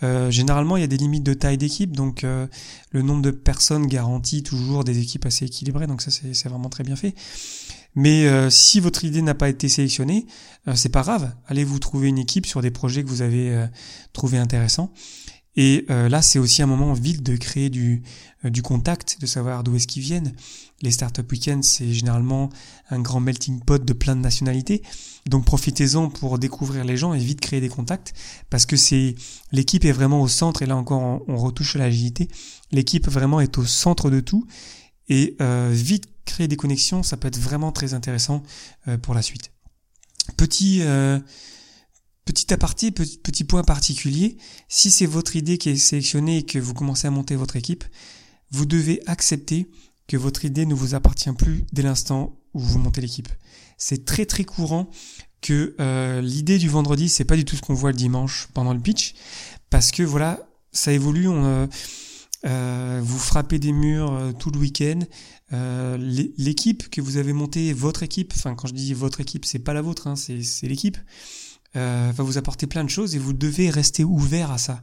Euh, 0.03 0.31
généralement, 0.31 0.79
il 0.79 0.81
y 0.81 0.85
a 0.85 0.87
des 0.87 0.97
limites 0.97 1.25
de 1.25 1.35
taille 1.35 1.59
d'équipe, 1.59 1.95
donc 1.95 2.25
euh, 2.25 2.47
le 2.91 3.03
nombre 3.03 3.21
de 3.21 3.31
personnes 3.31 3.87
garantit 3.87 4.43
toujours 4.43 4.83
des 4.83 4.99
équipes 4.99 5.27
assez 5.27 5.45
équilibrées, 5.45 5.87
donc 5.87 6.01
ça 6.01 6.11
c'est 6.11 6.49
vraiment 6.49 6.71
très 6.71 6.83
bien 6.83 6.97
fait. 6.97 7.15
Mais 7.95 8.27
euh, 8.27 8.49
si 8.49 8.81
votre 8.81 9.05
idée 9.05 9.21
n'a 9.21 9.35
pas 9.35 9.51
été 9.51 9.69
sélectionnée, 9.69 10.27
c'est 10.75 10.89
pas 10.89 11.03
grave. 11.03 11.35
Allez 11.49 11.65
vous 11.65 11.79
trouver 11.79 12.09
une 12.09 12.19
équipe 12.19 12.47
sur 12.47 12.63
des 12.63 12.71
projets 12.71 13.05
que 13.05 13.09
vous 13.11 13.21
avez 13.21 13.69
trouvé 14.15 14.39
intéressants. 14.39 14.91
Et 15.57 15.87
euh, 15.91 16.09
là, 16.09 16.23
c'est 16.23 16.39
aussi 16.39 16.63
un 16.63 16.67
moment 16.67 16.93
vite 16.93 17.23
de 17.23 17.37
créer 17.37 17.71
du, 17.71 18.03
du 18.45 18.63
contact, 18.63 19.21
de 19.21 19.27
savoir 19.27 19.65
d'où 19.65 19.77
est-ce 19.77 19.87
qu'ils 19.87 20.03
viennent. 20.03 20.35
Les 20.83 20.91
Startup 20.91 21.31
Weekends, 21.31 21.63
c'est 21.63 21.93
généralement 21.93 22.51
un 22.91 23.01
grand 23.01 23.21
melting 23.21 23.61
pot 23.61 23.83
de 23.83 23.93
plein 23.93 24.15
de 24.15 24.21
nationalités. 24.21 24.83
Donc 25.27 25.45
profitez-en 25.45 26.11
pour 26.11 26.39
découvrir 26.39 26.85
les 26.85 26.97
gens 26.97 27.15
et 27.15 27.19
vite 27.19 27.41
créer 27.41 27.61
des 27.61 27.69
contacts, 27.69 28.13
parce 28.51 28.67
que 28.67 28.77
c'est 28.77 29.15
l'équipe 29.53 29.85
est 29.85 29.93
vraiment 29.93 30.21
au 30.21 30.29
centre. 30.29 30.63
Et 30.63 30.67
là 30.67 30.77
encore, 30.77 31.23
on, 31.27 31.37
retouche 31.37 31.77
l'agilité. 31.77 32.29
L'équipe 32.73 33.09
vraiment 33.09 33.41
est 33.41 33.59
au 33.59 33.65
centre 33.65 34.11
de 34.11 34.21
tout. 34.21 34.47
Et 35.09 35.37
euh, 35.41 35.71
vite 35.73 36.09
créer 36.25 36.49
des 36.49 36.57
connexions, 36.57 37.03
ça 37.03 37.17
peut 37.17 37.29
être 37.29 37.39
vraiment 37.39 37.73
très 37.73 37.95
intéressant 37.95 38.43
euh, 38.89 38.99
pour 38.99 39.15
la 39.15 39.23
suite. 39.23 39.53
Petit 40.37 40.81
euh, 40.83 41.19
petit 42.27 42.53
aparté, 42.53 42.91
petit, 42.91 43.45
point 43.45 43.63
particulier, 43.63 44.37
si 44.69 44.91
c'est 44.91 45.07
votre 45.07 45.37
idée 45.37 45.57
qui 45.57 45.71
est 45.71 45.77
sélectionnée 45.77 46.39
et 46.39 46.43
que 46.43 46.59
vous 46.59 46.75
commencez 46.75 47.07
à 47.07 47.11
monter 47.11 47.37
votre 47.37 47.57
équipe, 47.57 47.85
vous 48.51 48.67
devez 48.67 49.01
accepter 49.07 49.71
que 50.09 50.17
votre 50.17 50.45
idée 50.45 50.67
ne 50.67 50.75
vous 50.75 50.95
appartient 50.95 51.33
plus 51.33 51.65
dès 51.73 51.83
l'instant 51.83 52.39
où 52.53 52.61
vous 52.61 52.79
montez 52.79 53.01
l'équipe. 53.01 53.29
C'est 53.79 54.05
très 54.05 54.27
très 54.27 54.45
courant 54.45 54.91
que 55.41 55.77
euh, 55.81 56.21
l'idée 56.21 56.59
du 56.59 56.69
vendredi, 56.69 57.09
c'est 57.09 57.25
pas 57.25 57.37
du 57.37 57.45
tout 57.45 57.57
ce 57.57 57.63
qu'on 57.63 57.75
voit 57.75 57.91
le 57.91 57.97
dimanche 57.97 58.49
pendant 58.53 58.75
le 58.75 58.81
pitch, 58.81 59.15
parce 59.71 59.91
que 59.93 60.03
voilà, 60.03 60.41
ça 60.73 60.93
évolue. 60.93 61.29
Euh, 61.29 61.67
euh, 62.45 63.01
vous 63.03 63.19
frappez 63.19 63.59
des 63.59 63.73
murs 63.73 64.35
tout 64.39 64.51
le 64.51 64.59
week-end. 64.59 65.01
L'équipe 65.99 66.91
que 66.91 67.01
vous 67.01 67.17
avez 67.17 67.33
montée, 67.33 67.73
votre 67.73 68.03
équipe, 68.03 68.33
enfin 68.37 68.55
quand 68.55 68.69
je 68.69 68.75
dis 68.75 68.95
votre 68.95 69.21
équipe, 69.21 69.45
c'est 69.45 69.59
pas 69.59 69.75
la 69.75 69.83
vôtre, 69.83 70.07
hein, 70.07 70.17
c'est 70.17 70.67
l'équipe, 70.69 70.99
euh, 71.75 72.13
va 72.15 72.25
vous 72.25 72.39
apporter 72.39 72.67
plein 72.67 72.85
de 72.85 72.91
choses 72.91 73.15
et 73.15 73.19
vous 73.19 73.33
devez 73.33 73.71
rester 73.71 74.05
ouvert 74.05 74.51
à 74.51 74.59
ça. 74.59 74.83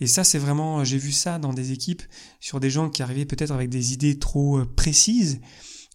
Et 0.00 0.06
ça, 0.06 0.24
c'est 0.24 0.38
vraiment, 0.38 0.84
j'ai 0.84 0.98
vu 0.98 1.12
ça 1.12 1.38
dans 1.38 1.52
des 1.52 1.72
équipes 1.72 2.02
sur 2.40 2.60
des 2.60 2.70
gens 2.70 2.88
qui 2.88 3.02
arrivaient 3.02 3.26
peut-être 3.26 3.50
avec 3.50 3.68
des 3.68 3.92
idées 3.92 4.18
trop 4.18 4.58
euh, 4.58 4.64
précises 4.64 5.40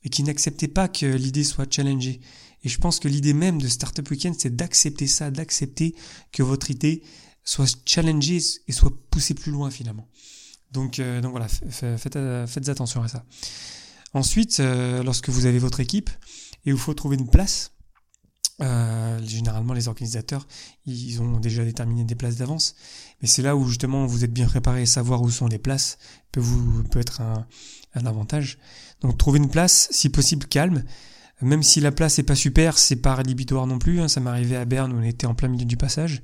et 0.03 0.09
qui 0.09 0.23
n'acceptaient 0.23 0.67
pas 0.67 0.88
que 0.88 1.05
l'idée 1.05 1.43
soit 1.43 1.71
challengée. 1.71 2.19
Et 2.63 2.69
je 2.69 2.77
pense 2.77 2.99
que 2.99 3.07
l'idée 3.07 3.33
même 3.33 3.61
de 3.61 3.67
Startup 3.67 4.07
Weekend, 4.09 4.35
c'est 4.38 4.55
d'accepter 4.55 5.07
ça, 5.07 5.31
d'accepter 5.31 5.95
que 6.31 6.43
votre 6.43 6.69
idée 6.69 7.03
soit 7.43 7.77
challengée 7.85 8.41
et 8.67 8.71
soit 8.71 8.91
poussée 9.09 9.33
plus 9.33 9.51
loin 9.51 9.69
finalement. 9.69 10.07
Donc, 10.71 10.99
euh, 10.99 11.21
donc 11.21 11.31
voilà, 11.31 11.47
faites, 11.47 12.69
attention 12.69 13.03
à 13.03 13.07
ça. 13.07 13.25
Ensuite, 14.13 14.59
lorsque 15.03 15.29
vous 15.29 15.45
avez 15.45 15.59
votre 15.59 15.81
équipe 15.81 16.09
et 16.65 16.71
il 16.71 16.77
faut 16.77 16.93
trouver 16.93 17.17
une 17.17 17.29
place, 17.29 17.74
euh, 18.61 19.19
généralement 19.25 19.73
les 19.73 19.87
organisateurs, 19.87 20.47
ils 20.85 21.21
ont 21.21 21.39
déjà 21.39 21.63
déterminé 21.63 22.03
des 22.03 22.15
places 22.15 22.37
d'avance, 22.37 22.75
mais 23.21 23.27
c'est 23.27 23.41
là 23.41 23.55
où 23.55 23.67
justement 23.67 24.05
vous 24.05 24.23
êtes 24.23 24.33
bien 24.33 24.47
préparé, 24.47 24.85
savoir 24.85 25.21
où 25.21 25.29
sont 25.29 25.47
les 25.47 25.59
places 25.59 25.97
peut 26.31 26.39
vous 26.39 26.83
peut 26.83 26.99
être 26.99 27.21
un, 27.21 27.47
un 27.95 28.05
avantage. 28.05 28.57
Donc 29.01 29.17
trouver 29.17 29.39
une 29.39 29.49
place, 29.49 29.87
si 29.91 30.09
possible 30.09 30.45
calme, 30.45 30.83
même 31.41 31.63
si 31.63 31.81
la 31.81 31.91
place 31.91 32.17
est 32.19 32.23
pas 32.23 32.35
super, 32.35 32.77
c'est 32.77 32.95
pas 32.95 33.15
rédhibitoire 33.15 33.67
non 33.67 33.77
plus. 33.77 33.99
Hein. 33.99 34.07
Ça 34.07 34.19
m'est 34.19 34.29
arrivé 34.29 34.55
à 34.55 34.65
Berne 34.65 34.93
où 34.93 34.97
on 34.97 35.03
était 35.03 35.27
en 35.27 35.35
plein 35.35 35.49
milieu 35.49 35.65
du 35.65 35.77
passage. 35.77 36.21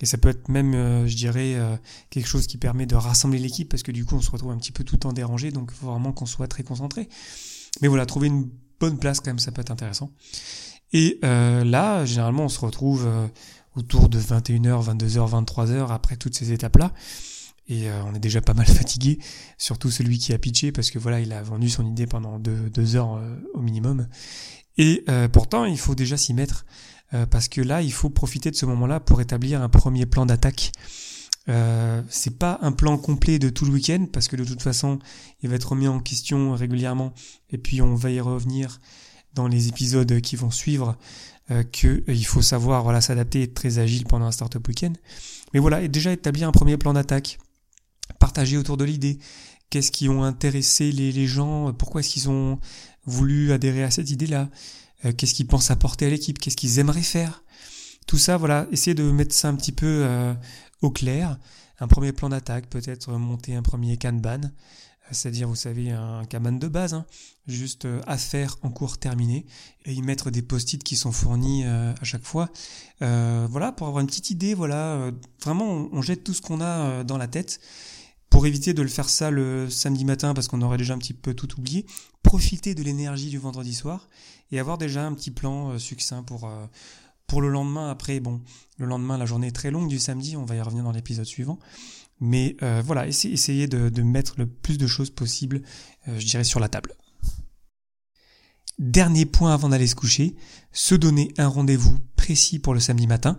Et 0.00 0.06
ça 0.06 0.18
peut 0.18 0.28
être 0.28 0.48
même, 0.48 0.74
euh, 0.74 1.06
je 1.06 1.16
dirais, 1.16 1.54
euh, 1.54 1.76
quelque 2.10 2.28
chose 2.28 2.46
qui 2.46 2.56
permet 2.56 2.86
de 2.86 2.94
rassembler 2.94 3.38
l'équipe 3.38 3.68
parce 3.68 3.82
que 3.82 3.90
du 3.90 4.04
coup 4.04 4.14
on 4.14 4.20
se 4.20 4.30
retrouve 4.30 4.52
un 4.52 4.58
petit 4.58 4.72
peu 4.72 4.84
tout 4.84 5.06
en 5.06 5.12
dérangé, 5.12 5.50
donc 5.50 5.70
il 5.72 5.76
faut 5.76 5.88
vraiment 5.88 6.12
qu'on 6.12 6.26
soit 6.26 6.46
très 6.46 6.62
concentré. 6.62 7.08
Mais 7.82 7.88
voilà, 7.88 8.06
trouver 8.06 8.28
une 8.28 8.48
bonne 8.78 8.98
place 8.98 9.18
quand 9.20 9.30
même, 9.30 9.40
ça 9.40 9.50
peut 9.50 9.60
être 9.60 9.72
intéressant. 9.72 10.12
Et 10.92 11.18
euh, 11.24 11.64
là, 11.64 12.04
généralement, 12.04 12.44
on 12.44 12.48
se 12.48 12.60
retrouve 12.60 13.06
euh, 13.06 13.26
autour 13.76 14.08
de 14.08 14.18
21h, 14.18 14.96
22h, 14.96 15.44
23h 15.44 15.92
après 15.92 16.16
toutes 16.16 16.34
ces 16.34 16.52
étapes-là. 16.52 16.92
Et 17.68 17.90
euh, 17.90 18.02
on 18.06 18.14
est 18.14 18.20
déjà 18.20 18.40
pas 18.40 18.54
mal 18.54 18.66
fatigué, 18.80 19.18
surtout 19.58 19.90
celui 19.90 20.18
qui 20.18 20.32
a 20.32 20.38
pitché 20.38 20.72
parce 20.72 20.90
que 20.90 20.98
voilà, 20.98 21.20
il 21.20 21.32
a 21.32 21.42
vendu 21.42 21.68
son 21.68 21.86
idée 21.86 22.06
pendant 22.06 22.38
deux, 22.38 22.70
deux 22.70 22.96
heures 22.96 23.20
au 23.54 23.60
minimum. 23.60 24.08
Et 24.78 25.04
pourtant, 25.32 25.64
il 25.64 25.78
faut 25.78 25.96
déjà 25.96 26.16
s'y 26.16 26.34
mettre. 26.34 26.64
Euh, 27.14 27.26
parce 27.26 27.48
que 27.48 27.60
là, 27.60 27.82
il 27.82 27.92
faut 27.92 28.10
profiter 28.10 28.50
de 28.50 28.56
ce 28.56 28.66
moment-là 28.66 29.00
pour 29.00 29.20
établir 29.20 29.62
un 29.62 29.68
premier 29.68 30.06
plan 30.06 30.26
d'attaque. 30.26 30.72
Euh, 31.48 32.02
c'est 32.10 32.38
pas 32.38 32.58
un 32.60 32.72
plan 32.72 32.98
complet 32.98 33.38
de 33.38 33.48
tout 33.48 33.64
le 33.64 33.70
week-end 33.72 34.06
parce 34.12 34.28
que 34.28 34.36
de 34.36 34.44
toute 34.44 34.60
façon, 34.60 34.98
il 35.40 35.48
va 35.48 35.56
être 35.56 35.70
remis 35.70 35.88
en 35.88 36.00
question 36.00 36.52
régulièrement 36.52 37.14
et 37.50 37.56
puis 37.56 37.80
on 37.80 37.94
va 37.94 38.10
y 38.10 38.20
revenir 38.20 38.80
dans 39.34 39.48
les 39.48 39.68
épisodes 39.68 40.20
qui 40.20 40.36
vont 40.36 40.50
suivre 40.50 40.96
euh, 41.50 41.62
que 41.62 42.04
euh, 42.10 42.22
faut 42.24 42.42
savoir 42.42 42.82
voilà 42.82 43.00
s'adapter 43.00 43.40
et 43.40 43.42
être 43.44 43.54
très 43.54 43.78
agile 43.78 44.04
pendant 44.04 44.26
un 44.26 44.32
startup 44.32 44.66
week-end. 44.68 44.92
Mais 45.54 45.60
voilà, 45.60 45.80
et 45.80 45.88
déjà 45.88 46.12
établir 46.12 46.46
un 46.46 46.52
premier 46.52 46.76
plan 46.76 46.92
d'attaque, 46.92 47.38
partager 48.18 48.58
autour 48.58 48.76
de 48.76 48.84
l'idée. 48.84 49.18
Qu'est-ce 49.70 49.90
qui 49.90 50.10
ont 50.10 50.24
intéressé 50.24 50.92
les, 50.92 51.26
gens? 51.26 51.72
Pourquoi 51.72 52.00
est-ce 52.00 52.10
qu'ils 52.10 52.28
ont 52.28 52.58
voulu 53.06 53.52
adhérer 53.52 53.82
à 53.82 53.90
cette 53.90 54.10
idée-là? 54.10 54.50
Euh, 55.06 55.12
qu'est-ce 55.12 55.32
qu'ils 55.32 55.46
pensent 55.46 55.70
apporter 55.70 56.06
à 56.06 56.10
l'équipe, 56.10 56.38
qu'est-ce 56.38 56.56
qu'ils 56.56 56.78
aimeraient 56.80 57.02
faire? 57.02 57.42
Tout 58.06 58.18
ça, 58.18 58.36
voilà, 58.36 58.66
essayez 58.70 58.94
de 58.94 59.10
mettre 59.10 59.34
ça 59.34 59.48
un 59.48 59.54
petit 59.54 59.72
peu 59.72 60.06
au 60.80 60.90
clair, 60.90 61.38
un 61.78 61.86
premier 61.88 62.12
plan 62.12 62.30
d'attaque, 62.30 62.70
peut-être 62.70 63.12
monter 63.12 63.54
un 63.54 63.60
premier 63.60 63.98
Kanban, 63.98 64.40
c'est-à-dire, 65.10 65.48
vous 65.48 65.56
savez, 65.56 65.90
un 65.90 66.24
Kanban 66.24 66.52
de 66.52 66.68
base, 66.68 66.94
hein, 66.94 67.06
juste 67.46 67.84
euh, 67.84 68.00
à 68.06 68.18
faire 68.18 68.56
en 68.62 68.70
cours 68.70 68.98
terminé, 68.98 69.46
et 69.84 69.92
y 69.92 70.02
mettre 70.02 70.30
des 70.30 70.42
post-it 70.42 70.82
qui 70.82 70.96
sont 70.96 71.12
fournis 71.12 71.64
euh, 71.64 71.92
à 72.00 72.04
chaque 72.04 72.24
fois. 72.24 72.50
Euh, 73.02 73.46
voilà, 73.50 73.72
pour 73.72 73.86
avoir 73.86 74.00
une 74.00 74.06
petite 74.06 74.30
idée, 74.30 74.54
voilà, 74.54 75.10
vraiment, 75.42 75.88
on, 75.92 76.02
jette 76.02 76.24
tout 76.24 76.34
ce 76.34 76.42
qu'on 76.42 76.60
a 76.60 77.04
dans 77.04 77.18
la 77.18 77.28
tête. 77.28 77.60
Pour 78.30 78.46
éviter 78.46 78.74
de 78.74 78.82
le 78.82 78.88
faire 78.88 79.08
ça 79.08 79.30
le 79.30 79.70
samedi 79.70 80.04
matin 80.04 80.34
parce 80.34 80.48
qu'on 80.48 80.60
aurait 80.60 80.76
déjà 80.76 80.92
un 80.92 80.98
petit 80.98 81.14
peu 81.14 81.32
tout 81.32 81.58
oublié, 81.58 81.86
profiter 82.22 82.74
de 82.74 82.82
l'énergie 82.82 83.30
du 83.30 83.38
vendredi 83.38 83.72
soir 83.72 84.06
et 84.52 84.58
avoir 84.58 84.76
déjà 84.76 85.06
un 85.06 85.14
petit 85.14 85.30
plan 85.30 85.78
succinct 85.78 86.22
pour 86.24 86.46
pour 87.28 87.40
le 87.40 87.48
lendemain. 87.48 87.90
Après, 87.90 88.18
bon, 88.18 88.40
le 88.76 88.86
lendemain, 88.86 89.16
la 89.16 89.26
journée 89.26 89.46
est 89.46 89.52
très 89.52 89.70
longue 89.70 89.88
du 89.88 90.00
samedi, 90.00 90.36
on 90.36 90.44
va 90.44 90.56
y 90.56 90.60
revenir 90.60 90.82
dans 90.82 90.90
l'épisode 90.90 91.24
suivant. 91.24 91.60
Mais 92.20 92.56
euh, 92.62 92.82
voilà, 92.84 93.06
essayez, 93.06 93.66
de, 93.66 94.02
mettre 94.02 94.34
le 94.38 94.46
plus 94.46 94.78
de 94.78 94.86
choses 94.86 95.10
possible, 95.10 95.62
euh, 96.08 96.18
je 96.18 96.26
dirais, 96.26 96.44
sur 96.44 96.60
la 96.60 96.68
table. 96.68 96.94
Dernier 98.78 99.26
point 99.26 99.52
avant 99.52 99.68
d'aller 99.68 99.86
se 99.86 99.94
coucher, 99.94 100.36
se 100.72 100.94
donner 100.94 101.32
un 101.36 101.48
rendez-vous 101.48 101.98
précis 102.16 102.58
pour 102.58 102.74
le 102.74 102.80
samedi 102.80 103.06
matin. 103.06 103.38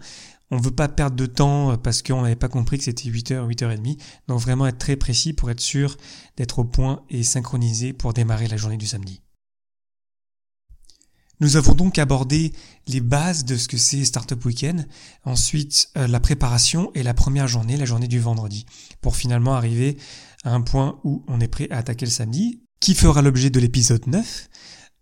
On 0.51 0.57
ne 0.57 0.61
veut 0.61 0.71
pas 0.71 0.87
perdre 0.87 1.15
de 1.15 1.25
temps 1.25 1.71
euh, 1.71 1.77
parce 1.77 2.01
qu'on 2.01 2.23
n'avait 2.23 2.35
pas 2.35 2.49
compris 2.49 2.77
que 2.77 2.83
c'était 2.83 3.09
8h, 3.09 3.47
8h30. 3.47 3.99
Donc 4.27 4.39
vraiment 4.39 4.67
être 4.67 4.79
très 4.79 4.95
précis 4.95 5.33
pour 5.33 5.49
être 5.49 5.61
sûr 5.61 5.95
d'être 6.37 6.59
au 6.59 6.65
point 6.65 7.03
et 7.09 7.23
synchronisé 7.23 7.93
pour 7.93 8.13
démarrer 8.13 8.47
la 8.47 8.57
journée 8.57 8.77
du 8.77 8.87
samedi. 8.87 9.21
Nous 11.41 11.55
avons 11.55 11.73
donc 11.73 11.97
abordé 11.99 12.51
les 12.87 12.99
bases 12.99 13.45
de 13.45 13.55
ce 13.55 13.69
que 13.69 13.77
c'est 13.77 14.03
Startup 14.03 14.43
Weekend, 14.43 14.85
ensuite 15.23 15.89
euh, 15.97 16.05
la 16.05 16.19
préparation 16.19 16.91
et 16.95 17.03
la 17.03 17.13
première 17.13 17.47
journée, 17.47 17.77
la 17.77 17.85
journée 17.85 18.09
du 18.09 18.19
vendredi, 18.19 18.65
pour 18.99 19.15
finalement 19.15 19.55
arriver 19.55 19.97
à 20.43 20.53
un 20.53 20.61
point 20.61 20.99
où 21.05 21.23
on 21.27 21.39
est 21.39 21.47
prêt 21.47 21.67
à 21.71 21.77
attaquer 21.77 22.05
le 22.05 22.11
samedi, 22.11 22.61
qui 22.81 22.93
fera 22.93 23.21
l'objet 23.21 23.49
de 23.49 23.59
l'épisode 23.59 24.05
9. 24.07 24.49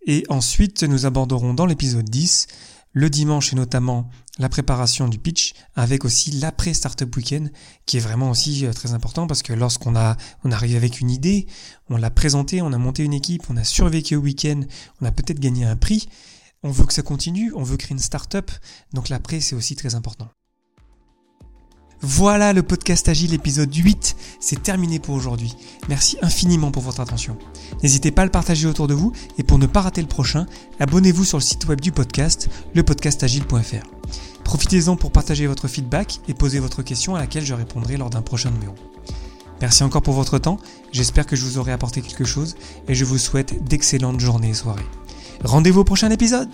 Et 0.06 0.24
ensuite, 0.28 0.84
nous 0.84 1.06
aborderons 1.06 1.54
dans 1.54 1.66
l'épisode 1.66 2.08
10 2.08 2.46
le 2.92 3.10
dimanche 3.10 3.52
et 3.52 3.56
notamment 3.56 4.08
la 4.38 4.48
préparation 4.48 5.08
du 5.08 5.18
pitch 5.18 5.54
avec 5.74 6.04
aussi 6.04 6.30
l'après 6.32 6.74
Startup 6.74 7.14
Weekend 7.16 7.50
qui 7.86 7.96
est 7.96 8.00
vraiment 8.00 8.30
aussi 8.30 8.66
euh, 8.66 8.72
très 8.72 8.92
important 8.92 9.26
parce 9.26 9.42
que 9.42 9.52
lorsqu'on 9.52 9.96
a 9.96 10.16
on 10.44 10.52
arrive 10.52 10.76
avec 10.76 11.00
une 11.00 11.10
idée, 11.10 11.46
on 11.90 11.96
l'a 11.96 12.10
présentée, 12.10 12.62
on 12.62 12.72
a 12.72 12.78
monté 12.78 13.04
une 13.04 13.14
équipe, 13.14 13.44
on 13.50 13.56
a 13.56 13.64
survécu 13.64 14.16
au 14.16 14.20
week-end, 14.20 14.62
on 15.00 15.06
a 15.06 15.12
peut-être 15.12 15.40
gagné 15.40 15.64
un 15.64 15.76
prix, 15.76 16.08
on 16.62 16.70
veut 16.70 16.86
que 16.86 16.92
ça 16.92 17.02
continue, 17.02 17.52
on 17.54 17.62
veut 17.62 17.76
créer 17.76 17.92
une 17.92 17.98
startup, 17.98 18.50
donc 18.92 19.08
l'après 19.08 19.40
c'est 19.40 19.56
aussi 19.56 19.76
très 19.76 19.94
important. 19.94 20.28
Voilà 22.00 22.52
le 22.52 22.62
podcast 22.62 23.08
Agile 23.08 23.34
épisode 23.34 23.74
8, 23.74 24.14
c'est 24.38 24.62
terminé 24.62 25.00
pour 25.00 25.16
aujourd'hui. 25.16 25.56
Merci 25.88 26.16
infiniment 26.22 26.70
pour 26.70 26.84
votre 26.84 27.00
attention. 27.00 27.36
N'hésitez 27.82 28.12
pas 28.12 28.22
à 28.22 28.24
le 28.24 28.30
partager 28.30 28.68
autour 28.68 28.86
de 28.86 28.94
vous 28.94 29.12
et 29.36 29.42
pour 29.42 29.58
ne 29.58 29.66
pas 29.66 29.80
rater 29.80 30.00
le 30.00 30.06
prochain, 30.06 30.46
abonnez-vous 30.78 31.24
sur 31.24 31.38
le 31.38 31.42
site 31.42 31.66
web 31.66 31.80
du 31.80 31.90
podcast, 31.90 32.48
lepodcastagile.fr. 32.76 33.84
Profitez-en 34.44 34.94
pour 34.94 35.10
partager 35.10 35.48
votre 35.48 35.66
feedback 35.66 36.20
et 36.28 36.34
poser 36.34 36.60
votre 36.60 36.82
question 36.82 37.16
à 37.16 37.18
laquelle 37.18 37.44
je 37.44 37.54
répondrai 37.54 37.96
lors 37.96 38.10
d'un 38.10 38.22
prochain 38.22 38.52
numéro. 38.52 38.76
Merci 39.60 39.82
encore 39.82 40.02
pour 40.02 40.14
votre 40.14 40.38
temps, 40.38 40.58
j'espère 40.92 41.26
que 41.26 41.34
je 41.34 41.44
vous 41.44 41.58
aurai 41.58 41.72
apporté 41.72 42.00
quelque 42.00 42.24
chose 42.24 42.54
et 42.86 42.94
je 42.94 43.04
vous 43.04 43.18
souhaite 43.18 43.64
d'excellentes 43.64 44.20
journées 44.20 44.50
et 44.50 44.54
soirées. 44.54 44.86
Rendez-vous 45.42 45.80
au 45.80 45.84
prochain 45.84 46.10
épisode 46.12 46.48